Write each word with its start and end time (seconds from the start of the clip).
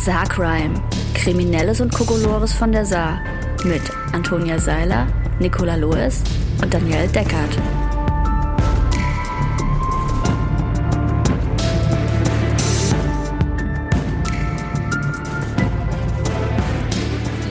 Saarcrime. 0.00 0.82
Kriminelles 1.12 1.82
und 1.82 1.92
Kokolores 1.92 2.54
von 2.54 2.72
der 2.72 2.86
Saar. 2.86 3.20
Mit 3.64 3.82
Antonia 4.14 4.58
Seiler, 4.58 5.06
Nicola 5.40 5.74
Loes 5.74 6.22
und 6.62 6.72
Danielle 6.72 7.06
Deckert. 7.08 7.58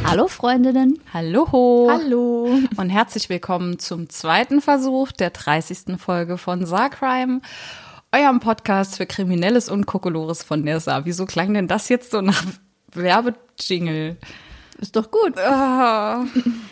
Hallo 0.03 0.27
Freundinnen. 0.27 0.99
Hallo. 1.13 1.87
Hallo. 1.91 2.49
Und 2.77 2.89
herzlich 2.89 3.29
willkommen 3.29 3.77
zum 3.77 4.09
zweiten 4.09 4.59
Versuch 4.59 5.11
der 5.11 5.29
30. 5.29 5.99
Folge 5.99 6.39
von 6.39 6.65
Saarcrime, 6.65 7.41
eurem 8.11 8.39
Podcast 8.39 8.97
für 8.97 9.05
Kriminelles 9.05 9.69
und 9.69 9.85
Kokolores 9.85 10.43
von 10.43 10.65
Saar. 10.79 11.05
Wieso 11.05 11.25
klang 11.25 11.53
denn 11.53 11.67
das 11.67 11.89
jetzt 11.89 12.11
so 12.11 12.21
nach 12.21 12.43
Werbejingle? 12.93 14.17
Ist 14.79 14.95
doch 14.95 15.11
gut. 15.11 15.37
Ah, 15.37 16.25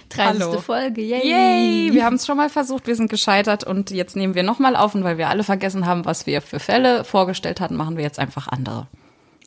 30. 0.10 0.44
hallo. 0.44 0.62
Folge. 0.62 1.02
Yay. 1.02 1.28
Yay! 1.28 1.94
Wir 1.94 2.06
haben 2.06 2.16
es 2.16 2.26
schon 2.26 2.38
mal 2.38 2.50
versucht, 2.50 2.88
wir 2.88 2.96
sind 2.96 3.10
gescheitert 3.10 3.66
und 3.66 3.92
jetzt 3.92 4.16
nehmen 4.16 4.34
wir 4.34 4.44
nochmal 4.44 4.78
auf 4.78 4.96
und 4.96 5.04
weil 5.04 5.18
wir 5.18 5.28
alle 5.28 5.44
vergessen 5.44 5.86
haben, 5.86 6.06
was 6.06 6.26
wir 6.26 6.42
für 6.42 6.60
Fälle 6.60 7.04
vorgestellt 7.04 7.60
hatten, 7.60 7.76
machen 7.76 7.98
wir 7.98 8.04
jetzt 8.04 8.18
einfach 8.18 8.48
andere. 8.48 8.88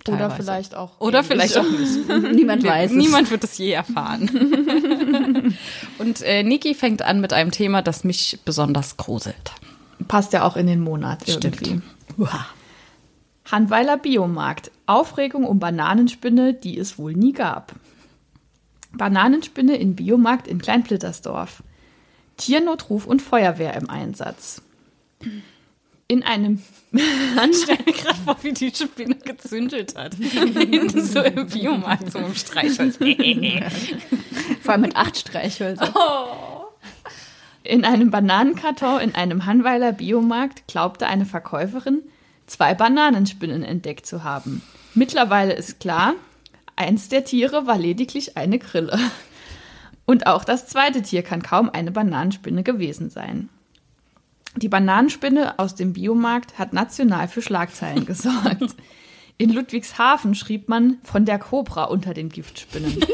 Oder 0.07 0.19
Teilweise. 0.19 0.43
vielleicht 0.43 0.75
auch. 0.75 1.01
Oder 1.01 1.25
vielleicht 1.25 1.57
auch 1.59 1.65
nicht. 1.65 2.09
Niemand 2.35 2.65
weiß. 2.65 2.93
Niemand 2.93 3.31
wird 3.31 3.45
es 3.45 3.57
je 3.59 3.73
erfahren. 3.73 4.29
Und 5.99 6.23
äh, 6.23 6.43
Niki 6.43 6.75
fängt 6.75 7.03
an 7.03 7.21
mit 7.21 7.33
einem 7.33 7.51
Thema, 7.51 7.83
das 7.83 8.05
mich 8.05 8.39
besonders 8.45 8.97
gruselt. 8.97 9.53
Passt 10.09 10.33
ja 10.33 10.45
auch 10.45 10.57
in 10.57 10.67
den 10.67 10.81
Monat 10.81 11.29
irgendwie. 11.29 11.81
Handweiler 13.51 13.97
Biomarkt. 13.97 14.71
Aufregung 14.87 15.45
um 15.45 15.59
Bananenspinne, 15.59 16.55
die 16.55 16.79
es 16.79 16.99
wohl 16.99 17.15
nie 17.15 17.33
gab. 17.33 17.75
Bananenspinne 18.93 19.77
in 19.77 19.97
Biomarkt 19.97 20.49
in 20.49 20.61
Kleinplittersdorf. 20.61 21.63
Tiernotruf 22.37 23.07
und 23.07 23.23
Feuerwehr 23.23 23.75
im 23.75 23.91
Einsatz. 23.91 24.63
In 26.09 26.23
einem 26.23 26.63
mir 26.91 27.07
gerade 27.07 28.19
vor, 28.25 28.37
wie 28.43 28.53
die 28.53 28.73
Spinne 28.75 29.15
gezündelt 29.17 29.97
hat. 29.97 30.15
Hinten 30.15 31.05
so 31.05 31.21
im 31.21 31.47
Biomarkt, 31.47 32.11
so 32.11 32.19
im 32.19 32.35
Streichholz. 32.35 32.99
Vor 34.63 34.73
allem 34.73 34.81
mit 34.81 34.97
acht 34.97 35.17
Streichhölzern. 35.19 35.95
In 37.63 37.85
einem 37.85 38.11
Bananenkarton 38.11 39.01
in 39.01 39.15
einem 39.15 39.45
Hanweiler 39.45 39.93
Biomarkt 39.93 40.67
glaubte 40.67 41.07
eine 41.07 41.27
Verkäuferin, 41.27 42.03
zwei 42.47 42.75
Bananenspinnen 42.75 43.63
entdeckt 43.63 44.07
zu 44.07 44.25
haben. 44.25 44.63
Mittlerweile 44.95 45.53
ist 45.53 45.79
klar, 45.79 46.15
eins 46.77 47.09
der 47.09 47.25
Tiere 47.25 47.67
war 47.67 47.79
lediglich 47.79 48.37
eine 48.37 48.59
Grille. 48.59 48.99
Und 50.07 50.27
auch 50.27 50.45
das 50.45 50.67
zweite 50.67 51.03
Tier 51.03 51.23
kann 51.23 51.43
kaum 51.43 51.71
eine 51.71 51.93
Bananenspinne 51.93 52.63
gewesen 52.63 53.11
sein. 53.11 53.49
Die 54.57 54.69
Bananenspinne 54.69 55.59
aus 55.59 55.77
dem 55.77 55.93
Biomarkt 55.93 56.59
hat 56.59 56.73
national 56.73 57.29
für 57.29 57.43
Schlagzeilen 57.43 58.07
gesorgt. 58.07 58.75
In 59.39 59.51
Ludwigshafen 59.51 60.35
schrieb 60.35 60.69
man 60.69 60.99
von 61.05 61.25
der 61.25 61.39
Kobra 61.39 61.85
unter 61.85 62.15
den 62.15 62.31
Giftspinnen. 62.31 63.05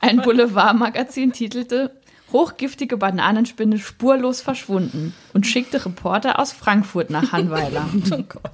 Ein 0.00 0.16
Boulevardmagazin 0.22 1.32
titelte 1.32 2.00
Hochgiftige 2.34 2.96
Bananenspinne 2.96 3.78
spurlos 3.78 4.40
verschwunden 4.40 5.14
und 5.34 5.46
schickte 5.46 5.86
Reporter 5.86 6.40
aus 6.40 6.50
Frankfurt 6.50 7.08
nach 7.08 7.30
Hanweiler. 7.30 7.88
Oh 8.10 8.24
Gott. 8.28 8.50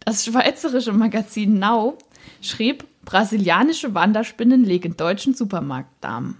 Das 0.00 0.24
schweizerische 0.24 0.92
Magazin 0.92 1.60
Now 1.60 1.96
schrieb, 2.42 2.84
brasilianische 3.04 3.94
Wanderspinnen 3.94 4.64
legen 4.64 4.96
deutschen 4.96 5.34
Supermarktdamen. 5.34 6.38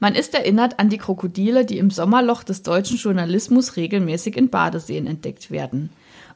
Man 0.00 0.14
ist 0.14 0.34
erinnert 0.34 0.78
an 0.78 0.90
die 0.90 0.98
Krokodile, 0.98 1.64
die 1.64 1.78
im 1.78 1.90
Sommerloch 1.90 2.42
des 2.42 2.62
deutschen 2.62 2.98
Journalismus 2.98 3.76
regelmäßig 3.76 4.36
in 4.36 4.50
Badeseen 4.50 5.06
entdeckt 5.06 5.50
werden. 5.50 5.88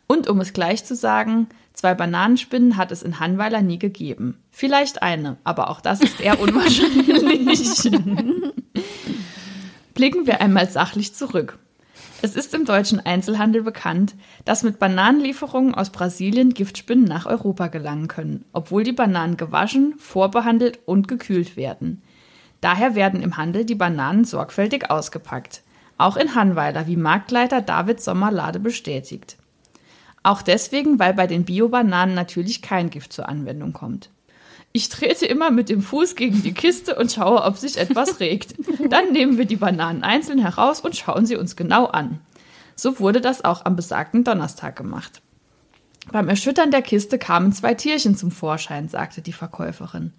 Und 0.06 0.28
um 0.28 0.40
es 0.40 0.52
gleich 0.52 0.84
zu 0.84 0.94
sagen, 0.94 1.48
zwei 1.72 1.94
Bananenspinnen 1.94 2.76
hat 2.76 2.92
es 2.92 3.02
in 3.02 3.20
Hanweiler 3.20 3.62
nie 3.62 3.78
gegeben. 3.78 4.38
Vielleicht 4.50 5.02
eine, 5.02 5.38
aber 5.44 5.70
auch 5.70 5.80
das 5.80 6.00
ist 6.00 6.20
eher 6.20 6.40
unwahrscheinlich. 6.40 7.90
Blicken 9.94 10.26
wir 10.26 10.40
einmal 10.40 10.68
sachlich 10.68 11.14
zurück. 11.14 11.58
Es 12.22 12.36
ist 12.36 12.54
im 12.54 12.64
deutschen 12.64 13.00
Einzelhandel 13.00 13.62
bekannt, 13.62 14.14
dass 14.46 14.62
mit 14.62 14.78
Bananenlieferungen 14.78 15.74
aus 15.74 15.90
Brasilien 15.90 16.54
Giftspinnen 16.54 17.04
nach 17.04 17.26
Europa 17.26 17.66
gelangen 17.66 18.08
können, 18.08 18.46
obwohl 18.52 18.82
die 18.82 18.92
Bananen 18.92 19.36
gewaschen, 19.36 19.94
vorbehandelt 19.98 20.80
und 20.86 21.06
gekühlt 21.06 21.56
werden. 21.56 22.02
Daher 22.62 22.94
werden 22.94 23.22
im 23.22 23.36
Handel 23.36 23.66
die 23.66 23.74
Bananen 23.74 24.24
sorgfältig 24.24 24.90
ausgepackt. 24.90 25.62
Auch 25.98 26.16
in 26.16 26.34
Hanweiler, 26.34 26.86
wie 26.86 26.96
Marktleiter 26.96 27.60
David 27.60 28.00
Sommerlade 28.00 28.58
bestätigt. 28.58 29.36
Auch 30.24 30.42
deswegen, 30.42 30.98
weil 30.98 31.14
bei 31.14 31.28
den 31.28 31.44
Bio-Bananen 31.44 32.14
natürlich 32.14 32.62
kein 32.62 32.90
Gift 32.90 33.12
zur 33.12 33.28
Anwendung 33.28 33.72
kommt. 33.72 34.10
Ich 34.72 34.88
trete 34.88 35.26
immer 35.26 35.52
mit 35.52 35.68
dem 35.68 35.82
Fuß 35.82 36.16
gegen 36.16 36.42
die 36.42 36.54
Kiste 36.54 36.96
und 36.96 37.12
schaue, 37.12 37.44
ob 37.44 37.58
sich 37.58 37.76
etwas 37.76 38.18
regt. 38.20 38.54
Dann 38.90 39.12
nehmen 39.12 39.38
wir 39.38 39.44
die 39.44 39.54
Bananen 39.56 40.02
einzeln 40.02 40.40
heraus 40.40 40.80
und 40.80 40.96
schauen 40.96 41.26
sie 41.26 41.36
uns 41.36 41.54
genau 41.54 41.84
an. 41.86 42.18
So 42.74 42.98
wurde 42.98 43.20
das 43.20 43.44
auch 43.44 43.64
am 43.66 43.76
besagten 43.76 44.24
Donnerstag 44.24 44.74
gemacht. 44.76 45.22
Beim 46.10 46.28
Erschüttern 46.28 46.70
der 46.70 46.82
Kiste 46.82 47.18
kamen 47.18 47.52
zwei 47.52 47.74
Tierchen 47.74 48.16
zum 48.16 48.30
Vorschein, 48.30 48.88
sagte 48.88 49.22
die 49.22 49.32
Verkäuferin. 49.32 50.12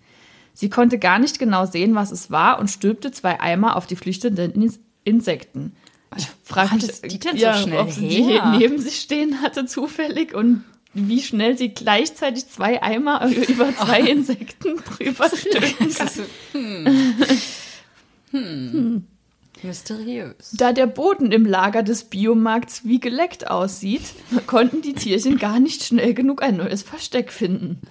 Sie 0.54 0.70
konnte 0.70 1.00
gar 1.00 1.20
nicht 1.20 1.40
genau 1.40 1.66
sehen, 1.66 1.96
was 1.96 2.12
es 2.12 2.32
war 2.32 2.60
und 2.60 2.70
stülpte 2.70 3.12
zwei 3.12 3.40
Eimer 3.42 3.76
auf 3.76 3.88
die 3.88 3.98
flüchtenden 3.98 4.54
Ins- 4.54 4.80
Insekten. 5.04 5.74
Ich 6.18 6.28
frage 6.44 6.76
mich, 6.76 7.02
die 7.02 7.20
denn 7.20 7.38
so 7.38 7.44
ja, 7.44 7.54
schnell 7.54 7.80
ob 7.80 7.92
sie 7.92 8.08
die 8.08 8.24
her? 8.24 8.56
neben 8.58 8.80
sich 8.80 9.00
stehen 9.00 9.42
hatte 9.42 9.66
zufällig 9.66 10.34
und 10.34 10.64
wie 10.94 11.22
schnell 11.22 11.58
sie 11.58 11.70
gleichzeitig 11.70 12.48
zwei 12.48 12.82
Eimer 12.82 13.26
über 13.48 13.76
zwei 13.76 14.00
Insekten 14.02 14.78
drüber 14.98 15.30
stülpen 15.30 15.78
kann. 15.78 15.88
ist 15.88 16.16
so, 16.16 16.24
hm. 16.54 17.16
Hm. 18.32 19.08
Mysteriös. 19.64 20.52
Da 20.58 20.74
der 20.74 20.88
Boden 20.88 21.32
im 21.32 21.46
Lager 21.46 21.84
des 21.84 22.06
Biomarkts 22.06 22.86
wie 22.86 23.00
geleckt 23.00 23.50
aussieht, 23.50 24.04
konnten 24.48 24.82
die 24.82 24.94
Tierchen 24.94 25.38
gar 25.38 25.60
nicht 25.60 25.84
schnell 25.84 26.14
genug 26.14 26.44
ein 26.44 26.58
neues 26.58 26.84
Versteck 26.84 27.32
finden. 27.32 27.82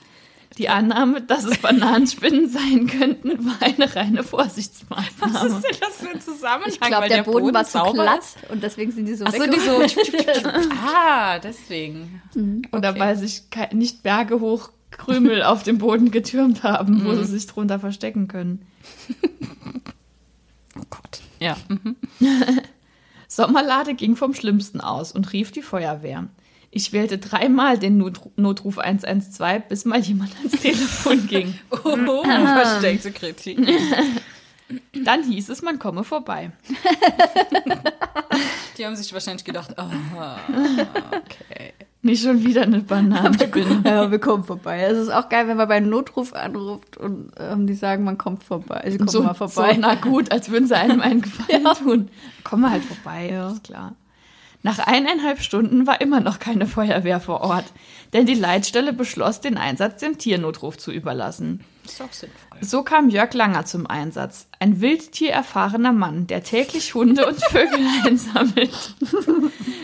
Die 0.59 0.69
Annahme, 0.69 1.21
dass 1.21 1.45
es 1.45 1.59
Bananenspinnen 1.59 2.49
sein 2.49 2.87
könnten, 2.87 3.45
war 3.45 3.57
eine 3.61 3.95
reine 3.97 4.19
Was 4.21 4.27
Vorsichtsmaßnahme. 4.31 5.57
ist 5.59 5.65
denn 5.65 5.77
das 5.81 5.97
für 5.97 6.09
ein 6.11 6.21
Zusammenhang? 6.21 6.71
Ich 6.71 6.81
glaube, 6.81 7.03
Weil 7.03 7.09
der, 7.09 7.23
Boden, 7.25 7.53
war 7.53 7.65
zu 7.65 7.73
sauber 7.73 7.93
glatt 8.05 8.21
ist? 8.21 8.51
und 8.51 8.63
deswegen 8.63 8.93
sind 8.93 9.07
die 9.07 9.15
so 9.15 9.25
Ach 9.27 9.33
so, 9.33 9.47
die 9.47 9.59
so. 9.59 9.83
ah, 10.87 11.39
deswegen. 11.41 12.23
Oder 12.73 12.91
Okay. 12.91 13.01
weil 13.01 13.17
sich 13.17 13.43
nicht 13.73 14.03
Berge 14.05 14.39
hoch 14.41 14.71
Krümel 14.93 15.43
auf 15.43 15.65
dem 15.65 15.79
Boden 15.79 16.13
getürmt 16.13 16.63
haben, 16.63 17.05
wo 17.05 17.15
sie 17.15 17.25
sich 17.25 17.47
drunter 17.49 17.79
verstecken 17.81 18.29
können. 18.29 18.65
Oh 20.77 20.83
Gott. 20.91 21.21
Ja. 21.39 21.57
Mhm. 21.69 21.95
Sommerlade 23.29 23.95
ging 23.95 24.17
vom 24.17 24.35
Schlimmsten 24.35 24.81
aus 24.81 25.13
und 25.13 25.33
rief 25.33 25.53
die 25.53 25.63
Feuerwehr. 25.63 26.27
Ich 26.77 26.93
wählte 26.93 27.19
dreimal 27.19 27.79
den 27.79 27.99
Not 27.99 28.21
Notruf 28.35 28.79
112, 28.79 29.69
bis 29.69 29.85
mal 29.85 30.01
jemand 30.01 30.37
ans 30.39 30.53
Telefon 30.61 31.25
ging. 31.29 31.55
Oh, 31.71 32.25
versteckte 32.25 33.13
Kritik. 33.13 33.61
Dann 35.05 35.23
hieß 35.23 35.51
es, 35.51 35.63
man 35.63 35.79
komme 35.79 36.03
vorbei. 36.03 36.51
Die 38.77 38.85
haben 38.85 38.97
sich 38.97 39.13
wahrscheinlich 39.13 39.45
gedacht, 39.45 39.79
aha, 39.79 40.39
okay. 41.11 41.75
Nicht 42.03 42.25
schon 42.25 42.45
wieder 42.45 42.63
eine 42.63 42.81
Bananenspinne. 42.81 43.83
Ja, 43.85 44.11
wir 44.11 44.19
kommen 44.19 44.43
vorbei. 44.43 44.81
Es 44.81 44.99
ist 44.99 45.11
auch 45.11 45.29
geil, 45.29 45.47
wenn 45.47 45.57
man 45.57 45.69
beim 45.69 45.89
Notruf 45.89 46.33
anruft 46.33 46.97
und 46.97 47.31
ähm, 47.39 47.69
die 47.69 47.75
sagen, 47.75 48.03
man 48.03 48.19
kommt 48.19 48.43
vorbei. 48.43 48.85
Sie 48.91 48.99
kommen 48.99 49.09
so, 49.09 49.23
mal 49.23 49.35
vorbei. 49.35 49.75
So, 49.75 49.81
na 49.81 49.95
gut, 49.95 50.33
als 50.33 50.51
würden 50.51 50.67
sie 50.67 50.77
einem 50.77 51.01
einen 51.01 51.23
Gefallen 51.23 51.65
tun. 51.79 52.09
Kommen 52.43 52.63
wir 52.63 52.71
halt 52.71 52.85
vorbei, 52.85 53.29
ist 53.53 53.63
klar. 53.63 53.95
Nach 54.65 54.79
eineinhalb 54.79 55.43
Stunden 55.43 55.87
war 55.87 56.01
immer 56.01 56.21
noch 56.21 56.39
keine 56.39 56.67
Feuerwehr 56.67 57.21
vor 57.21 57.43
Ort, 57.43 57.67
denn 58.15 58.25
die 58.25 58.33
Leitstelle 58.33 58.95
beschloss, 58.95 59.43
den 59.43 59.59
Einsatz 59.59 60.01
dem 60.01 60.17
Tiernotruf 60.17 60.79
zu 60.79 60.91
überlassen. 60.91 61.63
Ist 61.85 62.01
doch 62.01 62.11
sinnvoll. 62.11 62.59
So 62.63 62.83
kam 62.83 63.11
Jörg 63.11 63.35
Langer 63.35 63.67
zum 63.67 63.87
Einsatz, 63.87 64.47
ein 64.61 64.81
wildtiererfahrener 64.81 65.93
Mann, 65.93 66.27
der 66.29 66.43
täglich 66.43 66.95
Hunde 66.95 67.27
und 67.27 67.45
Vögel 67.45 67.79
einsammelt, 68.07 68.95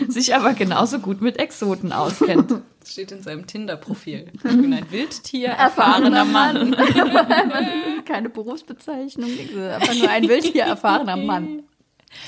sich 0.07 0.33
aber 0.33 0.53
genauso 0.55 0.97
gut 0.97 1.21
mit 1.21 1.37
Exoten 1.37 1.91
auskennt. 1.91 2.49
Das 2.79 2.91
steht 2.91 3.11
in 3.11 3.21
seinem 3.21 3.45
Tinder-Profil. 3.45 4.31
Ich 4.33 4.41
bin 4.41 4.73
ein 4.73 4.91
Wildtier, 4.91 5.49
erfahrener 5.49 6.25
Mann. 6.25 6.75
Keine 8.05 8.29
Berufsbezeichnung, 8.29 9.29
einfach 9.29 9.93
nur 9.93 10.09
ein 10.09 10.27
wildtier 10.27 10.63
erfahrener 10.63 11.17
Mann. 11.17 11.65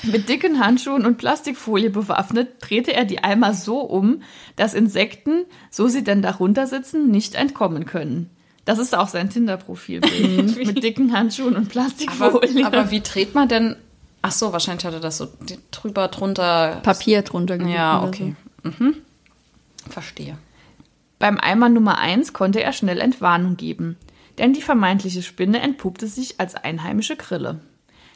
Mit 0.02 0.28
dicken 0.28 0.60
Handschuhen 0.60 1.04
und 1.06 1.18
Plastikfolie 1.18 1.90
bewaffnet 1.90 2.56
drehte 2.60 2.92
er 2.92 3.04
die 3.04 3.22
Eimer 3.22 3.54
so 3.54 3.80
um, 3.80 4.22
dass 4.56 4.74
Insekten, 4.74 5.44
so 5.70 5.88
sie 5.88 6.04
denn 6.04 6.22
darunter 6.22 6.66
sitzen, 6.66 7.10
nicht 7.10 7.34
entkommen 7.34 7.84
können. 7.84 8.30
Das 8.64 8.78
ist 8.78 8.96
auch 8.96 9.08
sein 9.08 9.28
Tinder-Profilbild. 9.30 10.56
mit 10.66 10.82
dicken 10.82 11.12
Handschuhen 11.12 11.54
und 11.54 11.64
Aber, 11.64 11.70
Plastikfolie. 11.70 12.66
aber 12.66 12.90
wie 12.90 13.00
dreht 13.00 13.34
man 13.34 13.48
denn? 13.48 13.76
Ach 14.22 14.32
so, 14.32 14.52
wahrscheinlich 14.52 14.86
hatte 14.86 15.00
das 15.00 15.18
so 15.18 15.28
drüber, 15.70 16.08
drunter. 16.08 16.80
Papier 16.82 17.22
drunter 17.22 17.58
gelegt 17.58 17.76
Ja, 17.76 18.02
okay. 18.02 18.34
Mhm. 18.62 18.96
Verstehe. 19.88 20.38
Beim 21.18 21.38
Eimer 21.38 21.68
Nummer 21.68 21.98
1 21.98 22.32
konnte 22.32 22.62
er 22.62 22.72
schnell 22.72 23.00
Entwarnung 23.00 23.56
geben, 23.56 23.96
denn 24.38 24.54
die 24.54 24.62
vermeintliche 24.62 25.22
Spinne 25.22 25.60
entpuppte 25.60 26.06
sich 26.06 26.40
als 26.40 26.54
einheimische 26.54 27.16
Grille. 27.16 27.60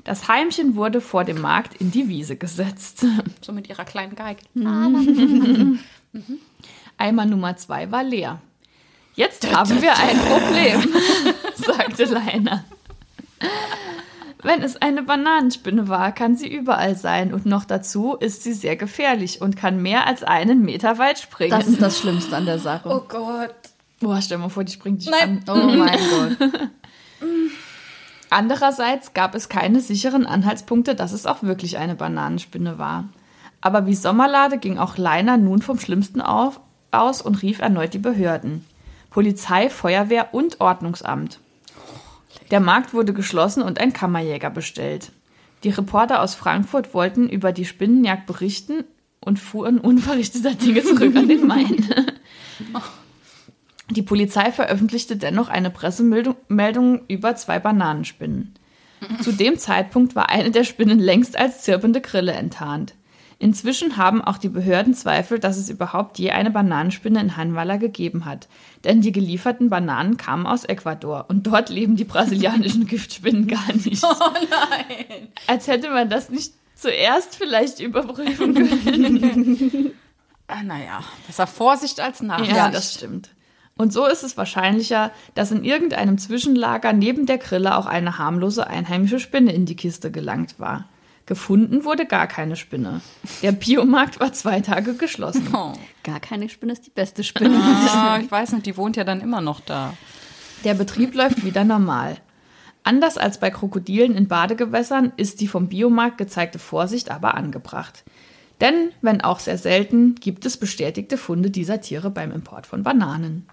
Das 0.05 0.29
Heimchen 0.29 0.77
wurde 0.77 1.01
vor 1.01 1.25
dem 1.25 1.41
Markt 1.41 1.75
in 1.81 1.91
die 1.91 2.09
Wiese 2.09 2.37
gesetzt. 2.37 3.05
So 3.41 3.53
mit 3.53 3.69
ihrer 3.69 3.85
kleinen 3.85 4.15
Geige. 4.15 4.43
Eimer 6.99 7.25
Nummer 7.25 7.57
2 7.57 7.91
war 7.91 8.03
leer. 8.03 8.41
Jetzt 9.15 9.51
haben 9.55 9.81
wir 9.81 9.97
ein 9.97 10.19
Problem, 10.19 10.95
sagte 11.57 12.05
Leiner. 12.05 12.65
Wenn 14.43 14.63
es 14.63 14.77
eine 14.77 15.03
Bananenspinne 15.03 15.89
war, 15.89 16.13
kann 16.13 16.37
sie 16.37 16.49
überall 16.49 16.97
sein 16.97 17.33
und 17.35 17.47
noch 17.47 17.65
dazu 17.65 18.15
ist 18.15 18.45
sie 18.45 18.53
sehr 18.53 18.77
gefährlich 18.77 19.41
und 19.41 19.57
kann 19.57 19.83
mehr 19.83 20.07
als 20.07 20.23
einen 20.23 20.63
Meter 20.63 20.99
weit 20.99 21.19
springen. 21.19 21.51
Das 21.51 21.67
ist 21.67 21.83
das 21.83 21.99
Schlimmste 21.99 22.37
an 22.37 22.47
der 22.47 22.59
Sache. 22.59 22.89
Oh 22.89 23.01
Gott. 23.09 23.55
Boah, 24.01 24.21
stell 24.23 24.39
mal 24.39 24.49
vor, 24.49 24.63
die 24.63 24.73
springt 24.73 25.03
dich 25.03 25.11
Nein. 25.11 25.43
an. 25.47 25.61
Oh 25.61 25.77
mein 25.77 25.99
Gott. 25.99 26.51
Andererseits 28.31 29.15
gab 29.15 29.35
es 29.35 29.49
keine 29.49 29.81
sicheren 29.81 30.27
Anhaltspunkte, 30.27 30.95
dass 30.95 31.13
es 31.13 31.27
auch 31.27 31.43
wirklich 31.43 31.79
eine 31.79 31.95
Bananenspinne 31.95 32.79
war. 32.79 33.05
Aber 33.61 33.87
wie 33.87 33.95
Sommerlade 33.95 34.59
ging 34.59 34.79
auch 34.79 34.99
Leiner 34.99 35.37
nun 35.37 35.63
vom 35.63 35.79
Schlimmsten 35.79 36.21
auf, 36.21 36.61
aus 36.91 37.23
und 37.23 37.43
rief 37.43 37.61
erneut 37.61 37.95
die 37.95 37.99
Behörden. 37.99 38.65
Polizei, 39.11 39.71
Feuerwehr 39.71 40.35
und 40.35 40.61
Ordnungsamt. 40.61 41.41
Der 42.51 42.61
Markt 42.61 42.95
wurde 42.95 43.13
geschlossen 43.13 43.63
und 43.63 43.81
ein 43.81 43.93
Kammerjäger 43.93 44.51
bestellt. 44.51 45.13
Die 45.65 45.71
Reporter 45.71 46.23
aus 46.23 46.35
Frankfurt 46.35 46.95
wollten 46.95 47.29
über 47.29 47.53
die 47.53 47.65
Spinnenjagd 47.65 48.27
berichten 48.27 48.85
und 49.21 49.39
fuhren 49.39 49.79
unverrichteter 49.79 50.55
Dinge 50.55 50.83
zurück 50.83 51.17
an 51.17 51.29
den 51.29 51.47
Main. 51.47 51.89
Die 53.91 54.03
Polizei 54.03 54.53
veröffentlichte 54.53 55.17
dennoch 55.17 55.49
eine 55.49 55.71
Pressemeldung 55.71 56.37
Meldung 56.49 57.03
über 57.09 57.37
zwei 57.37 57.59
Bananenspinnen. 57.59 58.55
Zu 59.23 59.33
dem 59.33 59.59
Zeitpunkt 59.59 60.15
war 60.15 60.29
eine 60.29 60.51
der 60.51 60.65
Spinnen 60.65 60.99
längst 60.99 61.39
als 61.39 61.63
zirpende 61.63 62.01
Grille 62.01 62.33
enttarnt. 62.33 62.95
Inzwischen 63.41 63.97
haben 63.97 64.21
auch 64.21 64.37
die 64.37 64.49
Behörden 64.49 64.95
Zweifel, 64.95 65.39
dass 65.39 65.57
es 65.57 65.71
überhaupt 65.71 66.19
je 66.19 66.33
eine 66.33 66.51
Bananenspinne 66.51 67.21
in 67.21 67.37
Hanwala 67.37 67.77
gegeben 67.77 68.25
hat. 68.25 68.49
Denn 68.83 69.01
die 69.01 69.13
gelieferten 69.13 69.71
Bananen 69.71 70.17
kamen 70.17 70.45
aus 70.45 70.65
Ecuador 70.65 71.27
und 71.29 71.47
dort 71.47 71.69
leben 71.69 71.95
die 71.95 72.05
brasilianischen 72.05 72.87
Giftspinnen 72.89 73.47
gar 73.47 73.73
nicht. 73.73 74.03
Oh 74.03 74.33
nein! 74.33 75.29
Als 75.47 75.69
hätte 75.69 75.89
man 75.91 76.11
das 76.11 76.31
nicht 76.31 76.53
zuerst 76.75 77.37
vielleicht 77.37 77.81
überprüfen 77.81 78.55
können. 78.55 79.93
Ah, 80.51 80.63
naja, 80.63 81.05
besser 81.27 81.47
Vorsicht 81.47 82.01
als 82.01 82.23
Nachsicht. 82.23 82.57
Ja, 82.57 82.71
das 82.71 82.95
stimmt. 82.95 83.29
Und 83.79 83.93
so 83.93 84.07
ist 84.07 84.25
es 84.25 84.37
wahrscheinlicher, 84.37 85.13
dass 85.35 85.53
in 85.53 85.65
irgendeinem 85.65 86.19
Zwischenlager 86.19 86.93
neben 86.93 87.27
der 87.27 87.39
Grille 87.39 87.77
auch 87.77 87.87
eine 87.87 88.19
harmlose 88.19 88.67
einheimische 88.67 89.21
Spinne 89.21 89.53
in 89.53 89.67
die 89.67 89.77
Kiste 89.77 90.11
gelangt 90.11 90.59
war. 90.59 90.89
Gefunden 91.27 91.85
wurde 91.85 92.05
gar 92.05 92.27
keine 92.27 92.57
Spinne. 92.57 93.03
Der 93.43 93.53
Biomarkt 93.53 94.19
war 94.19 94.33
zwei 94.33 94.61
Tage 94.61 94.95
geschlossen. 94.95 95.49
Oh. 95.55 95.73
Gar 96.03 96.21
keine 96.21 96.49
Spinne 96.49 96.73
ist 96.73 96.87
die 96.87 96.91
beste 96.91 97.23
Spinne. 97.23 97.57
Ah, 97.61 98.19
ich 98.23 98.31
weiß 98.31 98.53
nicht, 98.53 98.67
die 98.67 98.77
wohnt 98.77 98.97
ja 98.97 99.05
dann 99.05 99.21
immer 99.21 99.41
noch 99.41 99.61
da. 99.61 99.95
Der 100.65 100.75
Betrieb 100.75 101.15
läuft 101.15 101.45
wieder 101.45 101.65
normal. 101.65 102.17
Anders 102.83 103.19
als 103.19 103.39
bei 103.39 103.51
Krokodilen 103.51 104.17
in 104.17 104.27
Badegewässern 104.27 105.13
ist 105.17 105.41
die 105.41 105.49
vom 105.49 105.69
Biomarkt 105.69 106.17
gezeigte 106.17 106.59
Vorsicht 106.59 107.11
aber 107.11 107.35
angebracht. 107.35 108.05
Denn, 108.61 108.91
wenn 109.03 109.21
auch 109.21 109.39
sehr 109.39 109.57
selten, 109.57 110.17
gibt 110.17 110.45
es 110.45 110.57
bestätigte 110.57 111.17
Funde 111.17 111.51
dieser 111.51 111.81
Tiere 111.81 112.11
beim 112.11 112.33
Import 112.33 112.67
von 112.67 112.83
Bananen. 112.83 113.47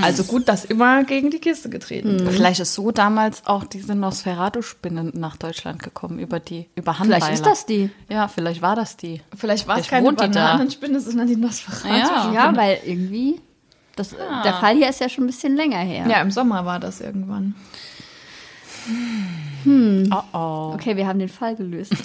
Also 0.00 0.24
gut, 0.24 0.48
dass 0.48 0.64
immer 0.64 1.04
gegen 1.04 1.30
die 1.30 1.40
Kiste 1.40 1.68
getreten 1.68 2.20
wird. 2.20 2.32
Vielleicht 2.32 2.60
ist 2.60 2.74
so 2.74 2.92
damals 2.92 3.46
auch 3.46 3.64
diese 3.64 3.94
Nosferatu-Spinne 3.94 5.10
nach 5.14 5.36
Deutschland 5.36 5.82
gekommen 5.82 6.18
über 6.18 6.38
die 6.38 6.68
über 6.76 6.98
Handweiler. 6.98 7.24
Vielleicht 7.26 7.40
ist 7.40 7.46
das 7.46 7.66
die. 7.66 7.90
Ja, 8.08 8.28
vielleicht 8.28 8.62
war 8.62 8.76
das 8.76 8.96
die. 8.96 9.22
Vielleicht 9.36 9.66
war 9.66 9.78
es 9.78 9.88
keine. 9.88 10.12
Bananenspinne, 10.12 11.00
sondern 11.00 11.26
die 11.26 11.36
Nosferatu. 11.36 11.88
Ja. 11.88 12.32
Ja, 12.32 12.56
weil 12.56 12.78
irgendwie. 12.84 13.40
Das, 13.96 14.10
Der 14.10 14.54
Fall 14.54 14.76
hier 14.76 14.88
ist 14.88 15.00
ja 15.00 15.08
schon 15.08 15.24
ein 15.24 15.28
bisschen 15.28 15.54
länger 15.56 15.78
her. 15.78 16.06
Ja, 16.08 16.20
im 16.20 16.32
Sommer 16.32 16.64
war 16.64 16.80
das 16.80 17.00
irgendwann. 17.00 17.54
Oh 19.66 20.22
oh. 20.32 20.72
Okay, 20.74 20.96
wir 20.96 21.06
haben 21.06 21.18
den 21.18 21.28
Fall 21.28 21.56
gelöst. 21.56 21.94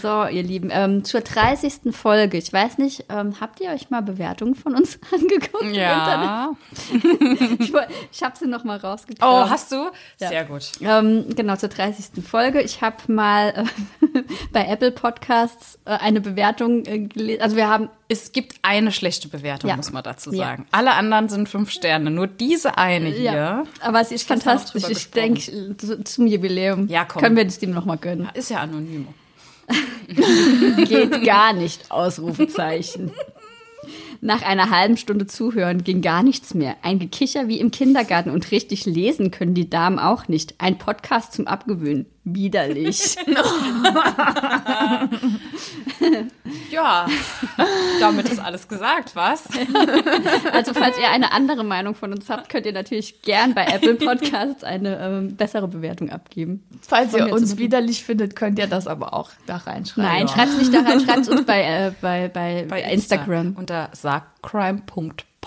so, 0.00 0.24
ihr 0.26 0.42
Lieben, 0.42 0.70
ähm, 0.72 1.04
zur 1.04 1.20
30. 1.20 1.92
Folge. 1.94 2.36
Ich 2.38 2.52
weiß 2.52 2.78
nicht, 2.78 3.04
ähm, 3.08 3.34
habt 3.40 3.60
ihr 3.60 3.70
euch 3.70 3.90
mal 3.90 4.00
Bewertungen 4.02 4.54
von 4.54 4.74
uns 4.74 4.98
angeguckt? 5.12 5.62
im 5.62 5.74
Ja. 5.74 6.50
Internet? 6.90 7.60
Ich, 7.60 7.72
ich 8.12 8.22
habe 8.22 8.36
sie 8.38 8.46
noch 8.46 8.64
mal 8.64 8.78
rausgekramt. 8.78 9.30
Oh, 9.32 9.50
hast 9.50 9.72
du? 9.72 9.76
Ja. 10.18 10.28
Sehr 10.28 10.44
gut. 10.44 10.70
Ähm, 10.80 11.26
genau, 11.34 11.56
zur 11.56 11.68
30. 11.68 12.24
Folge. 12.24 12.62
Ich 12.62 12.80
habe 12.82 12.96
mal 13.12 13.66
äh, 14.02 14.22
bei 14.52 14.66
Apple 14.66 14.92
Podcasts 14.92 15.78
äh, 15.84 15.90
eine 15.90 16.20
Bewertung 16.20 16.84
äh, 16.86 17.00
gelesen. 17.00 17.42
Also 17.42 17.56
wir 17.56 17.68
haben, 17.68 17.88
Es 18.08 18.32
gibt 18.32 18.56
eine 18.62 18.92
schlechte 18.92 19.28
Bewertung, 19.28 19.68
Ja. 19.70 19.76
muss 19.76 19.92
man 19.92 20.02
dazu 20.02 20.32
Ja. 20.32 20.44
sagen. 20.46 20.66
Alle 20.70 20.92
anderen 20.94 21.28
sind 21.28 21.48
fünf 21.48 21.70
Sterne. 21.70 22.10
Nur 22.10 22.26
diese 22.26 22.78
eine 22.78 23.08
hier. 23.08 23.32
ja, 23.32 23.64
aber 23.80 24.00
es 24.00 24.10
ist 24.12 24.26
fantastisch. 24.26 24.84
Ich 24.88 25.10
denke, 25.10 25.76
zu- 25.76 26.02
zum 26.04 26.26
Jubiläum 26.26 26.88
Ja, 26.88 27.04
können 27.04 27.36
wir 27.36 27.44
das 27.44 27.58
dem 27.58 27.72
noch 27.72 27.84
mal 27.84 27.96
gönnen. 27.98 28.28
Ist 28.34 28.50
ja 28.50 28.58
anonym. 28.60 29.08
Geht 30.88 31.24
gar 31.24 31.52
nicht, 31.52 31.90
Ausrufezeichen. 31.90 33.10
Nach 34.20 34.42
einer 34.42 34.70
halben 34.70 34.96
Stunde 34.96 35.26
Zuhören 35.26 35.84
ging 35.84 36.00
gar 36.00 36.22
nichts 36.22 36.54
mehr. 36.54 36.76
Ein 36.82 36.98
Gekicher 36.98 37.48
wie 37.48 37.60
im 37.60 37.70
Kindergarten 37.70 38.30
und 38.30 38.50
richtig 38.50 38.86
lesen 38.86 39.30
können 39.30 39.54
die 39.54 39.68
Damen 39.68 39.98
auch 39.98 40.26
nicht. 40.28 40.54
Ein 40.58 40.78
Podcast 40.78 41.34
zum 41.34 41.46
Abgewöhnen. 41.46 42.06
Widerlich. 42.24 43.16
Ja, 46.70 47.06
damit 48.00 48.28
ist 48.28 48.38
alles 48.38 48.68
gesagt, 48.68 49.14
was? 49.14 49.44
Also 50.52 50.74
falls 50.74 50.98
ihr 50.98 51.10
eine 51.10 51.32
andere 51.32 51.64
Meinung 51.64 51.94
von 51.94 52.12
uns 52.12 52.28
habt, 52.28 52.48
könnt 52.48 52.66
ihr 52.66 52.72
natürlich 52.72 53.22
gern 53.22 53.54
bei 53.54 53.64
Apple 53.64 53.94
Podcasts 53.94 54.64
eine 54.64 54.98
ähm, 54.98 55.36
bessere 55.36 55.68
Bewertung 55.68 56.10
abgeben. 56.10 56.64
Falls 56.82 57.14
ihr 57.14 57.32
uns 57.32 57.58
widerlich 57.58 58.04
findet, 58.04 58.36
könnt 58.36 58.58
ihr 58.58 58.66
das 58.66 58.86
aber 58.86 59.14
auch 59.14 59.30
da 59.46 59.56
reinschreiben. 59.56 60.10
Nein, 60.10 60.28
schreibt's 60.28 60.58
nicht 60.58 60.74
da 60.74 60.80
rein, 60.80 61.00
schreibt's 61.00 61.28
uns 61.28 61.44
bei, 61.44 61.62
äh, 61.62 61.92
bei, 62.00 62.28
bei, 62.28 62.66
Bei 62.68 62.82
Instagram. 62.82 63.48
Insta 63.48 63.60
unter 63.60 63.90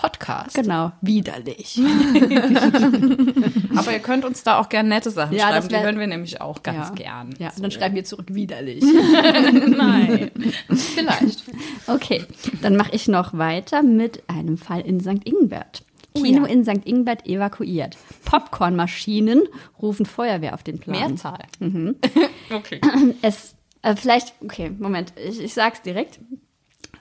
sagcrime.podcast. 0.00 0.54
Genau, 0.54 0.92
widerlich. 1.00 1.78
Aber 3.76 3.92
ihr 3.92 3.98
könnt 4.00 4.24
uns 4.24 4.42
da 4.42 4.58
auch 4.58 4.68
gerne 4.68 4.88
nette 4.88 5.10
Sachen 5.10 5.36
Ja, 5.36 5.50
das 5.50 5.64
schreiben. 5.64 5.68
Die 5.68 5.74
wär- 5.74 5.82
hören 5.82 5.98
wir 5.98 6.06
nämlich 6.06 6.40
auch 6.40 6.62
ganz 6.62 6.88
ja. 6.88 6.94
gern. 6.94 7.34
Ja, 7.38 7.50
und 7.54 7.62
dann 7.62 7.70
schreiben 7.70 7.94
wir 7.94 8.04
zurück 8.04 8.26
widerlich. 8.30 8.82
Nein. 8.82 10.30
Vielleicht. 10.70 11.44
Okay, 11.86 12.24
dann 12.62 12.76
mache 12.76 12.92
ich 12.92 13.08
noch 13.08 13.36
weiter 13.36 13.82
mit 13.82 14.22
einem 14.28 14.58
Fall 14.58 14.80
in 14.80 15.00
St. 15.00 15.24
Ingbert. 15.24 15.84
Kino 16.14 16.44
ja. 16.44 16.52
in 16.52 16.64
St. 16.64 16.84
Ingbert 16.84 17.26
evakuiert. 17.26 17.96
Popcornmaschinen 18.24 19.42
rufen 19.80 20.06
Feuerwehr 20.06 20.54
auf 20.54 20.64
den 20.64 20.80
Plan. 20.80 20.98
Mehrzahl. 20.98 21.44
Okay. 22.52 22.80
Es, 23.22 23.54
äh, 23.82 23.94
vielleicht, 23.94 24.34
okay, 24.42 24.72
Moment, 24.76 25.12
ich, 25.16 25.40
ich 25.40 25.54
sag's 25.54 25.82
direkt. 25.82 26.18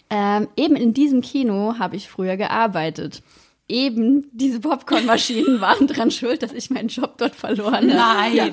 Ähm, 0.10 0.48
eben 0.56 0.76
in 0.76 0.94
diesem 0.94 1.22
Kino 1.22 1.76
habe 1.78 1.96
ich 1.96 2.10
früher 2.10 2.38
gearbeitet. 2.38 3.22
Eben 3.68 4.26
diese 4.32 4.60
Popcornmaschinen 4.60 5.62
waren 5.62 5.88
dran 5.88 6.10
schuld, 6.10 6.42
dass 6.42 6.54
ich 6.54 6.72
meinen 6.72 6.88
Job 6.88 7.18
dort 7.18 7.36
verloren 7.36 7.94
habe. 7.94 8.36
Nein. 8.36 8.36
Ja. 8.36 8.50